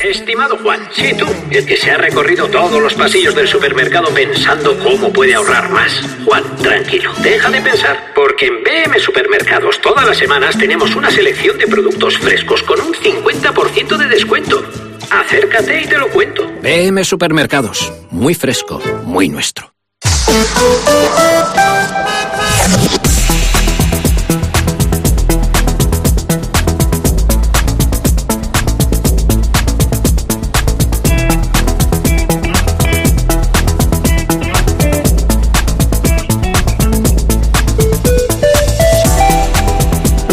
[0.00, 4.76] Estimado Juan, sí tú, el que se ha recorrido todos los pasillos del supermercado pensando
[4.78, 5.92] cómo puede ahorrar más.
[6.24, 11.56] Juan, tranquilo, deja de pensar, porque en BM Supermercados todas las semanas tenemos una selección
[11.58, 14.93] de productos frescos con un 50% de descuento.
[15.10, 16.50] Acércate y te lo cuento.
[16.62, 19.72] BM Supermercados, muy fresco, muy nuestro.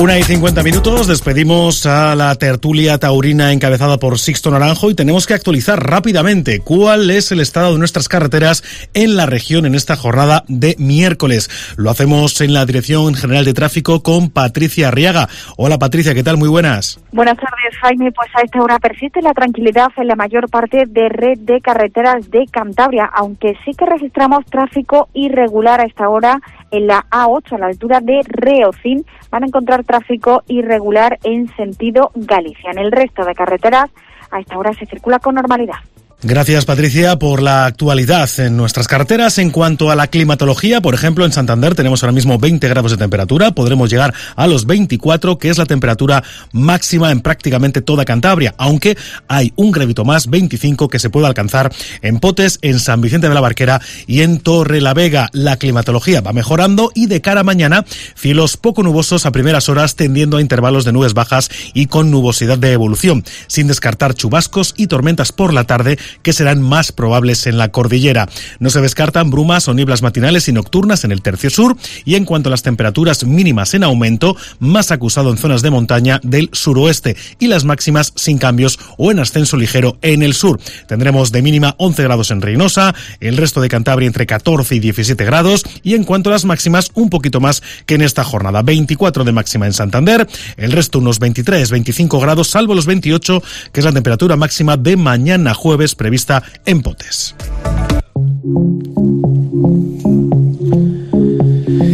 [0.01, 5.27] Una y cincuenta minutos, despedimos a la tertulia taurina encabezada por Sixto Naranjo y tenemos
[5.27, 8.63] que actualizar rápidamente cuál es el estado de nuestras carreteras
[8.95, 11.51] en la región en esta jornada de miércoles.
[11.77, 15.29] Lo hacemos en la Dirección General de Tráfico con Patricia Arriaga.
[15.55, 16.37] Hola Patricia, ¿qué tal?
[16.37, 16.99] Muy buenas.
[17.11, 18.11] Buenas tardes, Jaime.
[18.11, 22.31] Pues a esta hora persiste la tranquilidad en la mayor parte de red de carreteras
[22.31, 26.41] de Cantabria, aunque sí que registramos tráfico irregular a esta hora
[26.71, 32.11] en la A8 a la altura de Reocín van a encontrar tráfico irregular en sentido
[32.15, 32.71] Galicia.
[32.71, 33.89] En el resto de carreteras
[34.31, 35.75] a esta hora se circula con normalidad.
[36.23, 39.39] Gracias, Patricia, por la actualidad en nuestras carreteras.
[39.39, 42.97] En cuanto a la climatología, por ejemplo, en Santander tenemos ahora mismo 20 grados de
[42.97, 43.53] temperatura.
[43.53, 48.95] Podremos llegar a los 24, que es la temperatura máxima en prácticamente toda Cantabria, aunque
[49.27, 53.33] hay un gravito más, 25, que se puede alcanzar en Potes, en San Vicente de
[53.33, 55.27] la Barquera y en Torre la Vega.
[55.33, 59.95] La climatología va mejorando y de cara a mañana, cielos poco nubosos a primeras horas,
[59.95, 64.85] tendiendo a intervalos de nubes bajas y con nubosidad de evolución, sin descartar chubascos y
[64.85, 68.29] tormentas por la tarde que serán más probables en la cordillera.
[68.59, 72.25] No se descartan brumas o nieblas matinales y nocturnas en el tercio sur y en
[72.25, 77.15] cuanto a las temperaturas mínimas en aumento, más acusado en zonas de montaña del suroeste
[77.39, 80.59] y las máximas sin cambios o en ascenso ligero en el sur.
[80.87, 85.23] Tendremos de mínima 11 grados en Reynosa, el resto de Cantabria entre 14 y 17
[85.25, 88.61] grados y en cuanto a las máximas un poquito más que en esta jornada.
[88.61, 93.79] 24 de máxima en Santander, el resto unos 23, 25 grados, salvo los 28, que
[93.79, 97.35] es la temperatura máxima de mañana jueves prevista en Potes.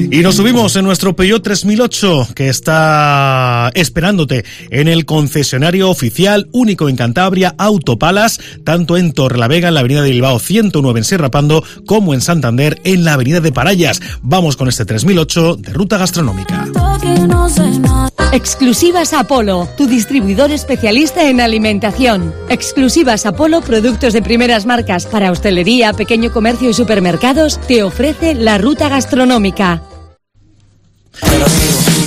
[0.09, 6.87] Y nos subimos en nuestro Peugeot 3008 que está esperándote en el concesionario oficial único
[6.87, 12.13] en Cantabria, Autopalas, tanto en Torrelavega, en la avenida de Bilbao 109 en Serrapando, como
[12.13, 13.99] en Santander, en la avenida de Parayas.
[14.21, 16.65] Vamos con este 3008 de ruta gastronómica.
[18.31, 22.33] Exclusivas Apolo, tu distribuidor especialista en alimentación.
[22.47, 28.57] Exclusivas Apolo, productos de primeras marcas para hostelería, pequeño comercio y supermercados, te ofrece la
[28.57, 29.81] ruta gastronómica.
[31.21, 32.06] Pero digo,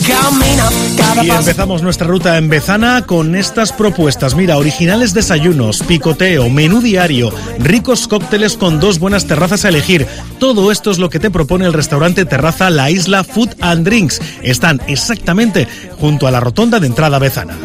[1.23, 4.35] y empezamos nuestra ruta en Bezana con estas propuestas.
[4.35, 10.07] Mira, originales desayunos, picoteo, menú diario, ricos cócteles con dos buenas terrazas a elegir.
[10.39, 14.21] Todo esto es lo que te propone el restaurante Terraza La Isla Food and Drinks.
[14.43, 17.57] Están exactamente junto a la rotonda de entrada Bezana.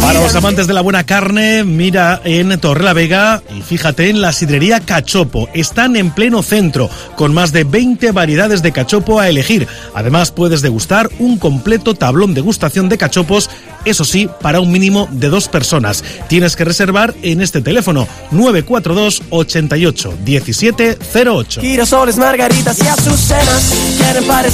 [0.00, 4.20] Para los amantes de la buena carne, mira en Torre la Vega y fíjate en
[4.20, 5.48] la sidrería Cachopo.
[5.54, 9.68] Están en pleno centro, con más de 20 variedades de cachopo a elegir.
[9.94, 13.50] Además, puedes degustar un completo tablón de gustación de cachopos,
[13.84, 16.04] eso sí, para un mínimo de dos personas.
[16.28, 21.60] Tienes que reservar en este teléfono 942 88 17 08.
[21.60, 23.90] Girasoles, margaritas y azucenas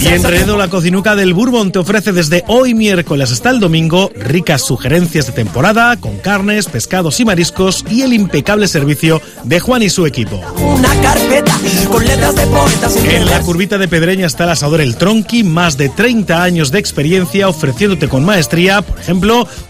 [0.05, 5.27] Enredo, la cocinuca del Bourbon, te ofrece desde hoy miércoles hasta el domingo ricas sugerencias
[5.27, 10.05] de temporada con carnes, pescados y mariscos y el impecable servicio de Juan y su
[10.05, 10.41] equipo.
[10.57, 11.59] una carpeta
[11.91, 15.77] con letras de poetas En la curvita de Pedreña está el asador El Tronqui, más
[15.77, 19.16] de 30 años de experiencia ofreciéndote con maestría, por ejemplo,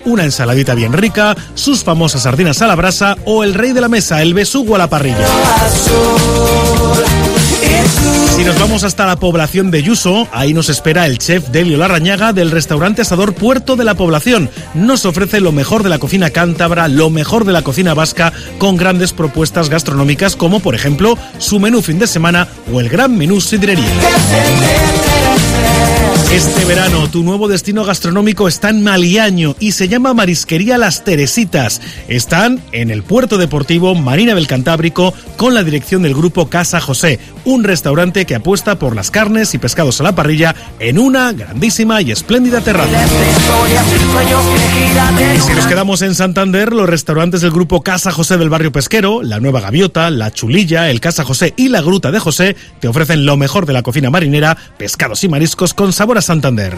[0.04, 3.88] una ensaladita bien rica, sus famosas sardinas a la brasa o el rey de la
[3.88, 5.26] mesa, el besugo a la parrilla.
[8.34, 12.32] Si nos vamos hasta la población de Yuso, ahí nos espera el chef Delio Larrañaga
[12.32, 14.50] del restaurante Asador Puerto de la Población.
[14.74, 18.76] Nos ofrece lo mejor de la cocina cántabra, lo mejor de la cocina vasca, con
[18.76, 23.40] grandes propuestas gastronómicas como, por ejemplo, su menú fin de semana o el gran menú
[23.40, 23.86] sidrería.
[26.36, 31.80] Este verano tu nuevo destino gastronómico está en Maliaño y se llama Marisquería Las Teresitas.
[32.08, 37.20] Están en el puerto deportivo Marina del Cantábrico con la dirección del grupo Casa José,
[37.46, 42.02] un restaurante que apuesta por las carnes y pescados a la parrilla en una grandísima
[42.02, 43.06] y espléndida terraza.
[45.34, 49.22] Y si nos quedamos en Santander, los restaurantes del grupo Casa José del barrio pesquero,
[49.22, 53.24] la Nueva Gaviota, la Chulilla, el Casa José y la Gruta de José te ofrecen
[53.24, 56.76] lo mejor de la cocina marinera, pescados y mariscos con sabor a Santander.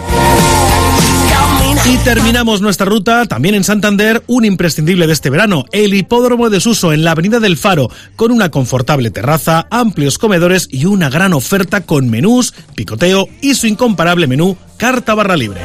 [1.86, 6.60] Y terminamos nuestra ruta también en Santander, un imprescindible de este verano, el hipódromo de
[6.60, 11.32] Suso en la Avenida del Faro, con una confortable terraza, amplios comedores y una gran
[11.32, 15.62] oferta con menús, picoteo y su incomparable menú carta barra libre.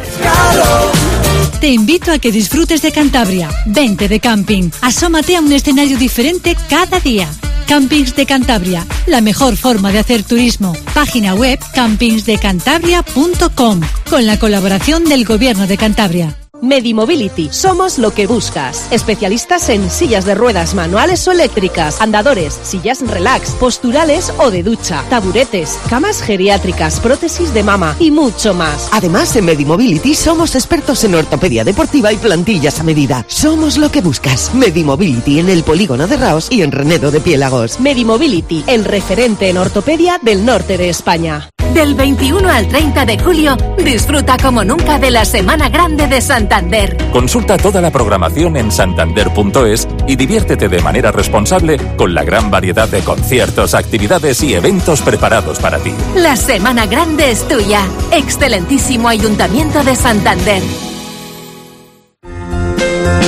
[1.64, 3.50] Te invito a que disfrutes de Cantabria.
[3.66, 4.70] Vente de camping.
[4.82, 7.30] Asómate a un escenario diferente cada día.
[7.70, 10.74] Campings de Cantabria, la mejor forma de hacer turismo.
[10.94, 16.43] Página web campingsdecantabria.com con la colaboración del Gobierno de Cantabria.
[16.64, 17.50] Medimobility.
[17.52, 18.88] Somos lo que buscas.
[18.90, 25.04] Especialistas en sillas de ruedas manuales o eléctricas, andadores, sillas relax, posturales o de ducha,
[25.10, 28.88] taburetes, camas geriátricas, prótesis de mama y mucho más.
[28.94, 33.26] Además, en Medimobility somos expertos en ortopedia deportiva y plantillas a medida.
[33.28, 34.56] Somos lo que buscas.
[34.56, 37.82] Medimobility en el polígono de Raos y en Renedo de Piélagos.
[37.82, 41.50] Medimobility, el referente en ortopedia del norte de España.
[41.74, 46.22] Del 21 al 30 de julio, disfruta como nunca de la Semana Grande de
[46.54, 46.96] Santander.
[47.12, 52.88] Consulta toda la programación en santander.es y diviértete de manera responsable con la gran variedad
[52.88, 55.92] de conciertos, actividades y eventos preparados para ti.
[56.16, 57.82] La Semana Grande es tuya.
[58.12, 60.93] Excelentísimo Ayuntamiento de Santander.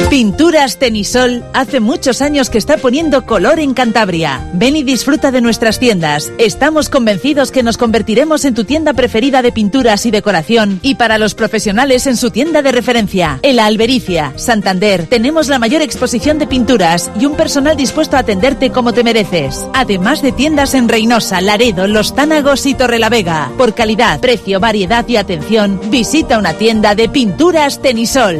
[0.10, 4.50] Pinturas Tenisol hace muchos años que está poniendo color en Cantabria.
[4.54, 6.32] Ven y disfruta de nuestras tiendas.
[6.38, 11.18] Estamos convencidos que nos convertiremos en tu tienda preferida de pinturas y decoración y para
[11.18, 13.40] los profesionales en su tienda de referencia.
[13.42, 18.20] En la Albericia, Santander, tenemos la mayor exposición de pinturas y un personal dispuesto a
[18.20, 19.68] atenderte como te mereces.
[19.74, 23.52] Además de tiendas en Reynosa, Laredo, Los Tánagos y Torrelavega.
[23.58, 28.40] Por calidad, precio, variedad y atención, visita una tienda de Pinturas Tenisol.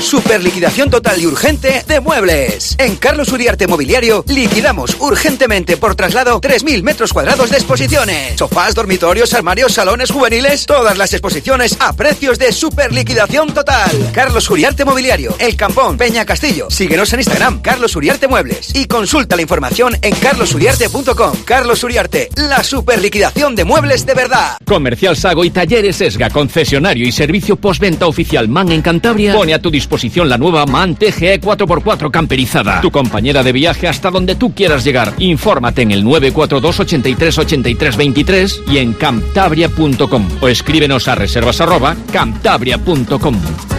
[0.00, 2.76] Super liquidación total y urgente de muebles.
[2.78, 8.38] En Carlos Uriarte Mobiliario liquidamos urgentemente por traslado 3.000 metros cuadrados de exposiciones.
[8.38, 13.90] Sofás, dormitorios, armarios, salones juveniles, todas las exposiciones a precios de super liquidación total.
[14.12, 16.70] Carlos Uriarte Mobiliario, El Campón, Peña Castillo.
[16.70, 18.74] Síguenos en Instagram, Carlos Uriarte Muebles.
[18.76, 21.42] Y consulta la información en carlosuriarte.com.
[21.44, 24.58] Carlos Uriarte, la super liquidación de muebles de verdad.
[24.64, 29.60] Comercial Sago y Talleres Esga, concesionario y servicio postventa oficial MAN en Cantabria, pone a
[29.60, 29.87] tu disposición
[30.28, 32.80] la nueva MAN TGE 4x4 camperizada.
[32.80, 35.12] Tu compañera de viaje hasta donde tú quieras llegar.
[35.18, 41.96] Infórmate en el 942 83 83 23 y en cantabria.com o escríbenos a reservas arroba
[42.12, 43.77] cantabria.com.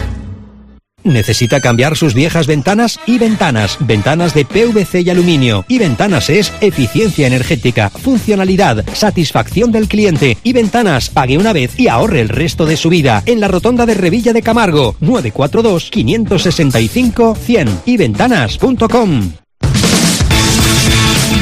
[1.04, 2.98] ¿Necesita cambiar sus viejas ventanas?
[3.06, 5.64] Y ventanas, ventanas de PVC y aluminio.
[5.68, 10.36] Y ventanas es eficiencia energética, funcionalidad, satisfacción del cliente.
[10.42, 13.22] Y ventanas, pague una vez y ahorre el resto de su vida.
[13.26, 19.32] En la rotonda de Revilla de Camargo, 942 565 100 y ventanas.com.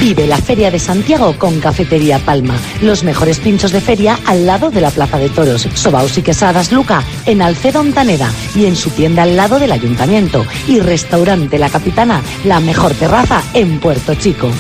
[0.01, 2.57] Vive la Feria de Santiago con Cafetería Palma.
[2.83, 5.69] Los mejores pinchos de feria al lado de la Plaza de Toros.
[5.75, 10.47] Sobaos y quesadas Luca en Alcedo Ontaneda y en su tienda al lado del Ayuntamiento.
[10.67, 14.51] Y Restaurante La Capitana, la mejor terraza en Puerto Chico.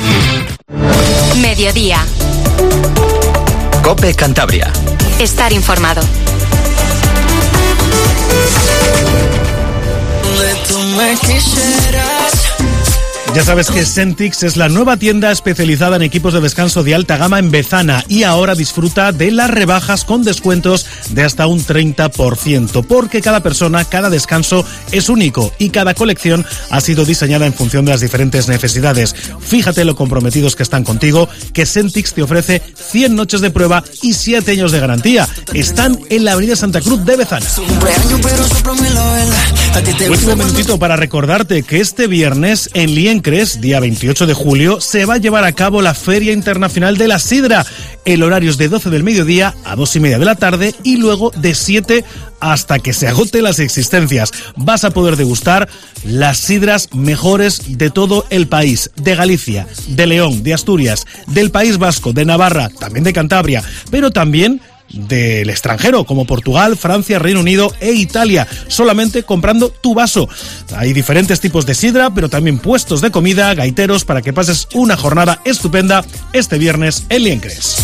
[1.40, 2.04] Mediodía.
[3.82, 4.72] Cope Cantabria.
[5.18, 6.02] Estar informado.
[13.34, 17.16] Ya sabes que Sentix es la nueva tienda especializada en equipos de descanso de alta
[17.18, 22.84] gama en Bezana y ahora disfruta de las rebajas con descuentos de hasta un 30%,
[22.86, 27.84] porque cada persona, cada descanso es único y cada colección ha sido diseñada en función
[27.84, 29.14] de las diferentes necesidades.
[29.40, 34.14] Fíjate lo comprometidos que están contigo, que Sentix te ofrece 100 noches de prueba y
[34.14, 35.28] 7 años de garantía.
[35.52, 37.46] Están en la Avenida Santa Cruz de Bezana.
[40.08, 45.18] Último minutito para recordarte que este viernes en Día 28 de julio, se va a
[45.18, 47.66] llevar a cabo la Feria Internacional de la Sidra.
[48.04, 50.98] El horario es de 12 del mediodía a 2 y media de la tarde y
[50.98, 52.04] luego de 7
[52.40, 54.32] hasta que se agoten las existencias.
[54.56, 55.68] Vas a poder degustar
[56.04, 61.78] las sidras mejores de todo el país, de Galicia, de León, de Asturias, del País
[61.78, 64.60] Vasco, de Navarra, también de Cantabria, pero también
[64.90, 70.28] del extranjero, como Portugal, Francia, Reino Unido e Italia, solamente comprando tu vaso.
[70.76, 74.96] Hay diferentes tipos de sidra, pero también puestos de comida, gaiteros, para que pases una
[74.96, 77.76] jornada estupenda este viernes en Liencres.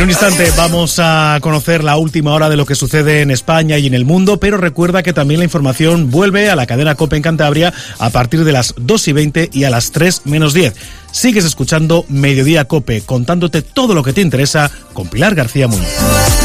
[0.00, 3.76] En un instante vamos a conocer la última hora de lo que sucede en España
[3.76, 7.16] y en el mundo, pero recuerda que también la información vuelve a la cadena COPE
[7.16, 10.74] en Cantabria a partir de las 2 y 20 y a las 3 menos 10.
[11.12, 16.39] Sigues escuchando Mediodía COPE, contándote todo lo que te interesa con Pilar García Muñoz.